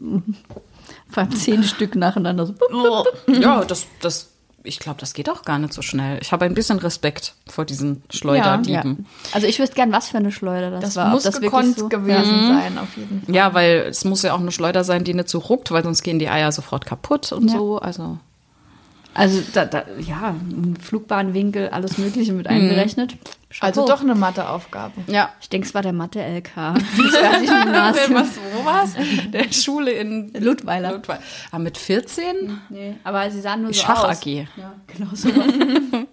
Vor 1.09 1.23
allem 1.23 1.33
zehn 1.37 1.63
Stück 1.63 1.95
nacheinander. 1.95 2.47
So. 2.47 3.05
Ja, 3.29 3.65
das, 3.65 3.87
das, 4.01 4.31
ich 4.65 4.79
glaube, 4.81 4.99
das 5.01 5.15
geht 5.15 5.31
auch 5.31 5.43
gar 5.43 5.59
nicht 5.59 5.73
so 5.73 5.81
schnell. 5.83 6.19
Ich 6.21 6.33
habe 6.33 6.45
ein 6.45 6.55
bisschen 6.55 6.79
Respekt 6.79 7.35
vor 7.49 7.65
diesen 7.65 8.03
Ja. 8.11 8.19
Schleuderdieben. 8.19 9.07
Also 9.33 9.47
ich 9.47 9.59
wüsste 9.61 9.77
gern, 9.77 9.93
was 9.93 10.09
für 10.09 10.19
eine 10.19 10.33
Schleuder 10.33 10.71
das, 10.73 10.81
Das 10.81 10.97
war. 10.97 11.11
muss 11.11 11.23
das 11.23 11.41
gekonnt 11.41 11.77
wirklich 11.79 11.79
so, 11.79 11.89
gewesen 11.89 12.49
sein, 12.49 12.79
auf 12.79 12.97
jeden 12.97 13.23
Fall. 13.25 13.35
Ja. 13.35 13.55
weil 13.55 13.87
es 13.89 14.05
muss 14.05 14.23
ja 14.23 14.35
auch 14.35 14.41
eine 14.41 14.51
Schleuder 14.53 14.83
sein, 14.85 15.05
die 15.05 15.15
nicht 15.15 15.29
so 15.29 15.39
ruckt, 15.39 15.71
weil 15.71 15.85
sonst 15.85 16.03
gehen 16.03 16.19
die 16.19 16.29
Eier 16.29 16.51
sofort 16.53 16.85
kaputt 16.87 17.31
und 17.33 17.49
Ja. 17.49 17.57
so. 17.57 17.79
Also 17.79 18.19
Also 19.17 19.43
da, 19.55 19.65
da, 19.65 19.85
ja, 19.99 20.35
Flugbahnwinkel, 20.81 21.71
alles 21.71 21.99
Mögliche 21.99 22.33
mit 22.33 22.47
eingerechnet. 22.47 23.17
Also 23.61 23.81
Chapeau. 23.83 23.95
doch 23.95 24.03
eine 24.03 24.15
Matheaufgabe. 24.15 24.93
ja. 25.07 25.31
Ich 25.41 25.49
denke, 25.49 25.67
es 25.67 25.75
war 25.75 25.81
der 25.83 25.95
Mathe-LK. 25.95 26.57
Was, 26.57 28.31
wo 28.55 28.65
war's? 28.65 28.91
Der 29.33 29.51
Schule 29.53 29.93
in 29.93 30.33
Ludweiler. 30.35 30.93
Ludwig. 30.93 31.17
Ah, 31.51 31.59
mit 31.59 31.79
14? 31.79 32.61
Nee, 32.69 32.97
aber 33.05 33.31
sie 33.31 33.41
sahen 33.41 33.63
nur 33.63 33.71
Die 33.71 33.79
so 33.79 33.85
Schach 33.85 34.05
aus. 34.05 34.19
AG. 34.19 34.27
Ja, 34.27 34.75
genau 34.87 35.11
sowas. 35.15 35.47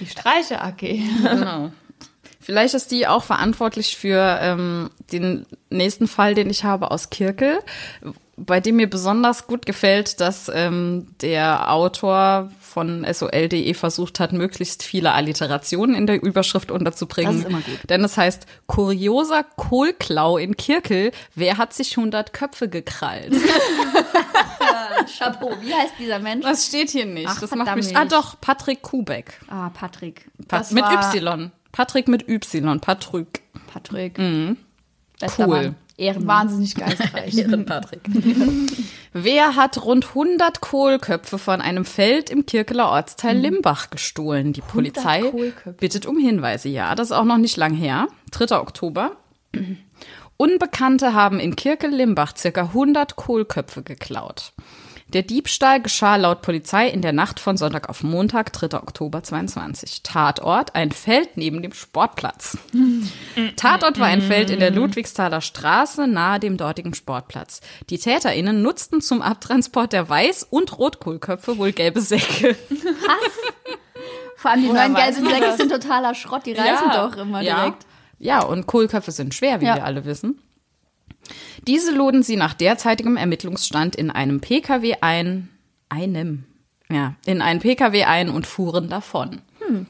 Die 0.00 0.06
Streiche 0.06 0.62
AG. 0.62 0.78
Genau. 0.80 1.70
Vielleicht 2.40 2.74
ist 2.74 2.90
die 2.90 3.06
auch 3.06 3.22
verantwortlich 3.24 3.96
für 3.96 4.38
ähm, 4.40 4.90
den 5.12 5.46
nächsten 5.70 6.06
Fall, 6.06 6.34
den 6.34 6.50
ich 6.50 6.62
habe 6.64 6.90
aus 6.90 7.08
Kirkel, 7.08 7.58
bei 8.36 8.60
dem 8.60 8.76
mir 8.76 8.88
besonders 8.90 9.46
gut 9.46 9.64
gefällt, 9.66 10.20
dass 10.20 10.50
ähm, 10.52 11.06
der 11.20 11.72
Autor 11.72 12.50
von 12.60 13.06
sol.de 13.12 13.74
versucht 13.74 14.18
hat, 14.20 14.32
möglichst 14.32 14.82
viele 14.82 15.12
Alliterationen 15.12 15.94
in 15.94 16.06
der 16.06 16.20
Überschrift 16.22 16.70
unterzubringen. 16.72 17.32
Das 17.32 17.40
ist 17.42 17.48
immer 17.48 17.60
gut. 17.60 17.78
Denn 17.88 18.02
es 18.02 18.16
heißt, 18.16 18.46
kurioser 18.66 19.44
Kohlklau 19.56 20.36
in 20.38 20.56
Kirkel, 20.56 21.12
wer 21.34 21.56
hat 21.58 21.72
sich 21.72 21.96
100 21.96 22.32
Köpfe 22.32 22.68
gekrallt? 22.68 23.32
Chapeau. 25.18 25.52
Wie 25.60 25.72
heißt 25.74 25.94
dieser 25.98 26.18
Mensch? 26.18 26.44
Das 26.44 26.66
steht 26.66 26.90
hier 26.90 27.06
nicht. 27.06 27.28
Ach, 27.28 27.40
das 27.40 27.50
macht 27.54 27.74
mich. 27.76 27.96
Ah 27.96 28.04
doch, 28.04 28.40
Patrick 28.40 28.82
Kubeck. 28.82 29.38
Ah, 29.48 29.70
Patrick. 29.70 30.28
Pa 30.48 30.58
Das 30.58 30.70
mit 30.70 30.82
war- 30.84 31.14
Y. 31.14 31.50
Patrick 31.72 32.08
mit 32.08 32.28
Y. 32.28 32.80
Patrick. 32.80 33.42
Patrick. 33.72 34.18
Mhm. 34.18 34.56
Cool. 35.38 35.46
Mann. 35.46 35.76
Ehrenmann. 35.96 36.48
Wahnsinnig 36.48 36.74
geistreich. 36.76 37.34
Patrick. 37.66 38.00
Wer 39.12 39.56
hat 39.56 39.84
rund 39.84 40.08
100 40.08 40.60
Kohlköpfe 40.60 41.38
von 41.38 41.60
einem 41.60 41.84
Feld 41.84 42.30
im 42.30 42.46
Kirkeler 42.46 42.88
Ortsteil 42.90 43.36
Limbach 43.36 43.90
gestohlen? 43.90 44.52
Die 44.52 44.60
Polizei 44.60 45.22
bittet 45.78 46.06
um 46.06 46.18
Hinweise. 46.18 46.68
Ja, 46.68 46.94
das 46.94 47.08
ist 47.08 47.12
auch 47.12 47.24
noch 47.24 47.38
nicht 47.38 47.56
lang 47.56 47.74
her. 47.74 48.08
3. 48.32 48.58
Oktober. 48.58 49.12
Unbekannte 50.36 51.14
haben 51.14 51.38
in 51.38 51.54
Kirkel-Limbach 51.54 52.36
circa 52.36 52.62
100 52.62 53.14
Kohlköpfe 53.14 53.82
geklaut. 53.82 54.52
Der 55.08 55.22
Diebstahl 55.22 55.80
geschah 55.82 56.16
laut 56.16 56.42
Polizei 56.42 56.88
in 56.88 57.02
der 57.02 57.12
Nacht 57.12 57.38
von 57.38 57.56
Sonntag 57.56 57.88
auf 57.88 58.02
Montag, 58.02 58.52
3. 58.52 58.78
Oktober 58.78 59.22
22. 59.22 60.02
Tatort 60.02 60.74
ein 60.74 60.90
Feld 60.90 61.36
neben 61.36 61.62
dem 61.62 61.72
Sportplatz. 61.72 62.56
Tatort 63.56 64.00
war 64.00 64.06
ein 64.06 64.22
Feld 64.22 64.50
in 64.50 64.60
der 64.60 64.70
Ludwigsthaler 64.70 65.40
Straße 65.40 66.06
nahe 66.06 66.40
dem 66.40 66.56
dortigen 66.56 66.94
Sportplatz. 66.94 67.60
Die 67.90 67.98
TäterInnen 67.98 68.62
nutzten 68.62 69.00
zum 69.02 69.22
Abtransport 69.22 69.92
der 69.92 70.08
Weiß- 70.08 70.46
und 70.48 70.78
Rotkohlköpfe 70.78 71.58
wohl 71.58 71.72
gelbe 71.72 72.00
Säcke. 72.00 72.56
Vor 74.36 74.50
allem 74.50 74.62
die 74.62 74.68
neuen 74.68 74.94
weiß 74.94 75.16
gelben 75.16 75.30
Säcke 75.30 75.56
sind 75.56 75.70
totaler 75.70 76.14
Schrott. 76.14 76.46
Die 76.46 76.52
reißen 76.54 76.90
doch 76.92 77.16
immer 77.18 77.40
ja. 77.40 77.60
direkt. 77.60 77.86
Ja, 78.18 78.42
und 78.42 78.66
Kohlköpfe 78.66 79.10
sind 79.10 79.34
schwer, 79.34 79.60
wie 79.60 79.66
Ja. 79.66 79.76
wir 79.76 79.84
alle 79.84 80.04
wissen. 80.06 80.40
Diese 81.66 81.92
luden 81.92 82.22
sie 82.22 82.36
nach 82.36 82.54
derzeitigem 82.54 83.16
Ermittlungsstand 83.16 83.96
in 83.96 84.10
einem 84.10 84.40
PKW 84.40 84.96
ein, 85.00 85.48
einem, 85.88 86.44
ja, 86.90 87.14
in 87.26 87.40
einen 87.42 87.60
PKW 87.60 88.04
ein 88.04 88.28
und 88.28 88.46
fuhren 88.46 88.88
davon. 88.88 89.40
Hm. 89.66 89.86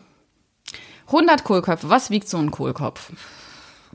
100 1.07 1.45
Kohlköpfe, 1.45 1.91
was 1.91 2.11
wiegt 2.11 2.29
so 2.29 2.39
ein 2.39 2.51
Kohlkopf? 2.51 3.13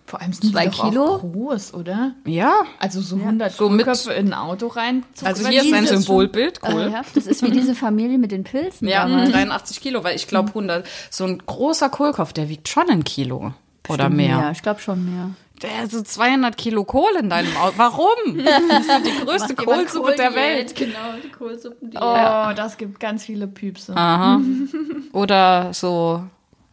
Vor 0.06 0.22
allem 0.22 0.34
sind 0.34 0.52
Zwei 0.52 0.66
die 0.68 0.76
doch 0.76 0.90
Kilo? 0.90 1.06
auch 1.06 1.20
groß, 1.22 1.74
oder? 1.76 2.16
Ja, 2.26 2.54
Also 2.80 3.00
so 3.00 3.16
100 3.18 3.52
So 3.52 3.70
mit- 3.70 3.86
Kohlköpfe 3.86 4.14
in 4.14 4.28
ein 4.28 4.34
Auto 4.34 4.68
rein. 4.68 5.04
zu 5.14 5.26
also 5.26 5.48
hier 5.48 5.64
ist 5.64 5.72
ein 5.74 5.86
Symbolbild, 5.86 6.62
cool. 6.68 6.90
ja. 6.92 7.04
Das 7.14 7.28
ist 7.28 7.44
wie 7.44 7.52
diese 7.52 7.76
Familie 7.76 8.18
mit 8.18 8.32
den 8.32 8.44
Pilzen 8.44 8.88
Ja, 8.88 9.04
damals. 9.08 9.32
83 9.32 9.82
Kilo, 9.82 10.04
weil 10.04 10.16
ich 10.16 10.28
glaube 10.28 10.50
100, 10.50 10.88
so 11.12 11.26
ein 11.26 11.38
großer 11.46 11.90
Kohlkopf, 11.90 12.34
der 12.34 12.50
wiegt 12.50 12.68
schon 12.70 12.90
ein 12.90 13.04
Kilo 13.04 13.54
oder 13.88 14.10
Bestimmt 14.10 14.16
mehr. 14.18 14.50
Ich 14.52 14.62
glaube 14.64 14.80
schon 14.82 15.06
mehr. 15.14 15.30
Der 15.62 15.90
so 15.90 16.02
200 16.02 16.58
Kilo 16.58 16.84
Kohl 16.86 17.16
in 17.20 17.30
deinem 17.30 17.56
Auto. 17.58 17.74
Warum? 17.78 18.08
Das 18.70 18.86
ist 18.86 19.06
die 19.06 19.26
größte 19.26 19.56
Kohlsuppe 19.56 20.16
der? 20.16 20.34
Welt. 20.36 20.76
Genau, 20.76 21.14
die 21.24 21.30
Kohlsuppen. 21.30 21.92
Die 21.92 21.98
Oh, 21.98 22.54
das 22.56 22.78
gibt 22.78 23.00
ganz 23.00 23.26
viele 23.26 23.48
Püpse. 23.48 23.96
Aha. 23.96 24.42
Oder 25.14 25.74
so, 25.74 26.24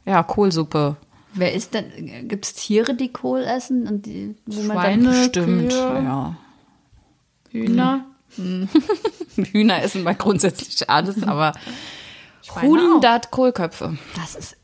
ja, 0.05 0.23
Kohlsuppe. 0.23 0.97
Wer 1.35 1.53
ist 1.53 1.75
denn, 1.75 2.29
gibt 2.29 2.47
es 2.47 2.55
Tiere, 2.55 2.95
die 2.95 3.13
Kohl 3.13 3.43
essen? 3.43 3.87
Und 3.87 4.07
die, 4.07 4.35
Schweine, 4.51 5.25
Stimmt, 5.25 5.71
Kühe, 5.71 6.03
ja. 6.05 6.37
Hühner. 7.51 8.07
Hühner 9.37 9.83
essen 9.83 10.03
mal 10.03 10.15
grundsätzlich 10.15 10.89
alles, 10.89 11.23
aber 11.23 11.53
Schweine 12.43 12.79
100 12.79 13.31
Kohlköpfe. 13.31 13.99
Das 14.15 14.35
ist, 14.35 14.57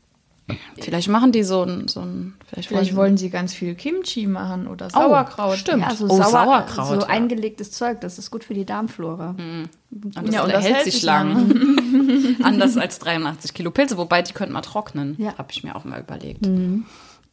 Vielleicht 0.79 1.07
machen 1.07 1.31
die 1.31 1.43
so 1.43 1.63
ein, 1.63 1.87
so 1.87 2.01
ein 2.01 2.33
vielleicht, 2.47 2.67
Vielleicht 2.67 2.95
wollen 2.95 3.15
sie 3.17 3.29
ganz 3.29 3.53
viel 3.53 3.75
Kimchi 3.75 4.27
machen 4.27 4.67
oder 4.67 4.89
Sauerkraut. 4.89 5.57
stimmt. 5.57 5.83
ja, 5.83 5.95
so 5.95 6.05
Oh, 6.05 6.17
Sauer, 6.17 6.29
Sauerkraut, 6.29 7.01
so 7.01 7.07
eingelegtes 7.07 7.71
Zeug, 7.71 8.01
das 8.01 8.19
ist 8.19 8.29
gut 8.29 8.43
für 8.43 8.53
die 8.53 8.65
Darmflora. 8.65 9.35
Und 9.37 9.69
das, 9.91 10.33
Ja, 10.33 10.43
und 10.43 10.51
das 10.51 10.65
hält 10.65 10.83
sich 10.83 11.01
lang. 11.03 12.37
Anders 12.43 12.75
als 12.77 12.99
83 12.99 13.53
Kilo 13.53 13.71
Pilze, 13.71 13.97
wobei 13.97 14.21
die 14.21 14.33
könnten 14.33 14.53
man 14.53 14.63
trocknen. 14.63 15.15
Ja. 15.17 15.37
Habe 15.37 15.47
ich 15.51 15.63
mir 15.63 15.75
auch 15.75 15.85
mal 15.85 16.01
überlegt. 16.01 16.45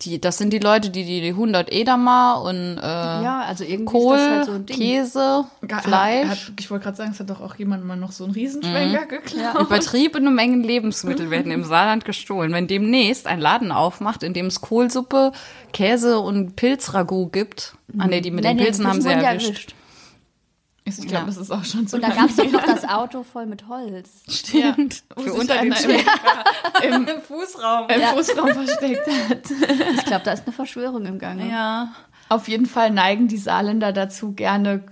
Die, 0.03 0.19
das 0.19 0.39
sind 0.39 0.53
die 0.53 0.59
Leute, 0.61 0.89
die 0.89 1.05
die 1.05 1.29
100 1.29 1.71
Edamer 1.71 2.41
und 2.43 2.79
äh, 2.79 2.81
Ja, 2.83 3.43
also 3.47 3.65
irgendwie 3.65 3.85
Kohl, 3.85 4.17
ist 4.17 4.23
das 4.25 4.31
halt 4.37 4.45
so 4.47 4.53
ein 4.53 4.67
Ding. 4.67 4.77
Käse, 4.79 5.45
Ga- 5.69 5.81
Fleisch. 5.83 6.27
Hat, 6.29 6.39
hat, 6.39 6.53
ich 6.59 6.71
wollte 6.71 6.85
gerade 6.85 6.97
sagen, 6.97 7.11
es 7.13 7.21
hat 7.21 7.29
doch 7.29 7.41
auch 7.43 7.55
jemand 7.57 7.85
mal 7.85 7.97
noch 7.97 8.13
so 8.13 8.25
einen 8.25 8.33
Riesenschwenker 8.33 9.05
geklaut. 9.07 9.61
Übertriebene 9.61 10.31
Mengen 10.31 10.63
Lebensmittel 10.65 11.31
werden 11.31 11.53
im 11.53 11.65
Saarland 11.65 12.07
gestohlen. 12.07 12.51
Wenn 12.53 12.67
demnächst 12.67 13.27
ein 13.27 13.41
Laden 13.41 13.73
aufmacht, 13.73 14.23
in 14.23 14.33
dem 14.33 14.47
es 14.47 14.63
Kohlsuppe, 14.63 15.33
Käse 15.75 16.19
und 16.21 16.57
Pilzragout 16.57 17.29
gibt, 17.33 17.75
ah 17.99 18.07
nee, 18.07 18.23
die 18.23 18.31
mit 18.31 18.45
den 18.45 18.57
Nee, 18.57 18.63
nee, 18.63 18.65
Pilzen 18.65 18.87
haben 18.87 19.03
sie 19.03 19.11
ja 19.11 19.21
erwischt. 19.21 19.75
Ich 20.85 20.97
glaube, 20.97 21.13
Ja. 21.13 21.25
das 21.25 21.37
ist 21.37 21.51
auch 21.51 21.65
schon 21.65 21.87
so 21.87 21.97
Und 21.97 22.03
da 22.03 22.09
gab 22.09 22.31
es 22.31 22.37
doch 22.37 22.51
noch 22.51 22.65
das 22.65 22.85
Auto 22.85 23.23
voll 23.23 23.47
mit 23.47 23.69
Holz. 23.69 24.09
Stimmt. 24.29 25.03
Wo 25.15 25.23
Für 25.23 25.35
unter 25.35 25.55
Schwenker. 25.59 26.05
im, 26.83 26.93
im, 26.95 27.09
Im 27.09 27.21
Fußraum. 27.23 27.89
im 27.91 28.01
Fußraum 28.17 28.49
versteckt 28.55 29.07
hat. 29.29 29.43
Ich 29.97 30.05
glaube, 30.07 30.25
da 30.25 30.33
ist 30.33 30.45
eine 30.47 30.53
Verschwörung 30.53 31.05
im 31.07 31.19
Gange. 31.19 31.49
Ja. 31.51 31.93
Auf 32.29 32.49
jeden 32.49 32.67
Fall 32.67 32.91
neigen 32.91 33.29
die 33.29 33.37
Saarländer 33.39 33.93
dazu, 33.93 34.33
gerne 34.33 34.85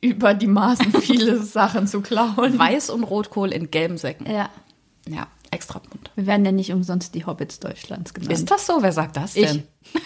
über 0.00 0.32
die 0.34 0.46
Maßen 0.46 0.92
viele 1.00 1.42
Sachen 1.42 1.86
zu 1.86 2.00
klauen. 2.00 2.58
Weiß- 2.58 2.90
und 2.90 3.02
Rotkohl 3.04 3.52
in 3.52 3.70
gelben 3.70 3.98
Säcken. 3.98 4.30
Ja. 4.30 4.48
Ja, 5.08 5.26
extra 5.50 5.78
bunt. 5.80 6.10
Wir 6.14 6.26
werden 6.26 6.44
ja 6.44 6.52
nicht 6.52 6.72
umsonst 6.72 7.14
die 7.14 7.26
Hobbits 7.26 7.58
Deutschlands 7.60 8.14
genannt. 8.14 8.32
Ist 8.32 8.50
das 8.50 8.66
so? 8.66 8.80
Wer 8.82 8.92
sagt 8.92 9.16
das 9.16 9.34
denn? 9.34 9.64
Ich 9.94 10.00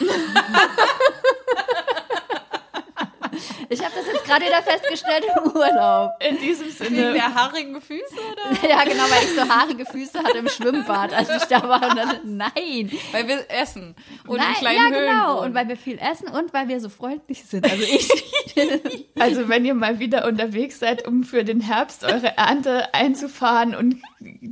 jetzt 4.23 4.29
gerade 4.29 4.47
wieder 4.47 4.63
festgestellt 4.63 5.25
im 5.37 5.53
Urlaub. 5.53 6.13
In 6.21 6.39
diesem 6.39 6.71
Sinne. 6.71 7.35
haarigen 7.35 7.81
Füße, 7.81 8.15
oder? 8.33 8.43
Ja, 8.69 8.85
genau, 8.85 9.05
weil 9.05 9.25
ich 9.25 9.35
so 9.35 9.49
haarige 9.49 9.85
Füße 9.85 10.19
hatte 10.19 10.39
im 10.39 10.49
Schwimmbad, 10.49 11.13
als 11.13 11.29
ich 11.31 11.45
da 11.45 11.69
war. 11.69 11.83
Und 11.83 11.97
dann, 11.97 12.21
nein. 12.25 12.91
Weil 13.13 13.29
wir 13.29 13.45
essen. 13.49 13.95
Und 14.27 14.39
nein, 14.39 14.49
in 14.51 14.55
kleinen 14.55 14.77
ja, 14.77 14.99
Höhlen 14.99 15.09
genau. 15.09 15.37
wohnen. 15.37 15.47
Und 15.47 15.55
weil 15.55 15.69
wir 15.69 15.77
viel 15.77 15.99
essen 15.99 16.29
und 16.29 16.53
weil 16.53 16.69
wir 16.69 16.81
so 16.81 16.89
freundlich 16.89 17.45
sind. 17.45 17.71
Also 17.71 17.83
ich. 17.83 18.09
Also 19.19 19.49
wenn 19.49 19.65
ihr 19.65 19.75
mal 19.75 19.99
wieder 19.99 20.27
unterwegs 20.27 20.81
seid, 20.81 21.07
um 21.07 21.23
für 21.23 21.45
den 21.45 21.61
Herbst 21.61 22.05
eure 22.05 22.37
Ernte 22.37 22.93
einzufahren 22.93 23.75
und 23.75 24.03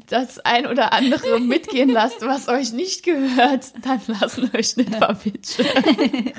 das 0.08 0.38
ein 0.38 0.66
oder 0.66 0.92
andere 0.92 1.40
mitgehen 1.40 1.90
lasst, 1.90 2.22
was 2.22 2.48
euch 2.48 2.72
nicht 2.72 3.02
gehört, 3.02 3.72
dann 3.84 4.00
lassen 4.06 4.50
euch 4.54 4.76
nicht 4.76 4.94
verwitschen. 4.94 5.66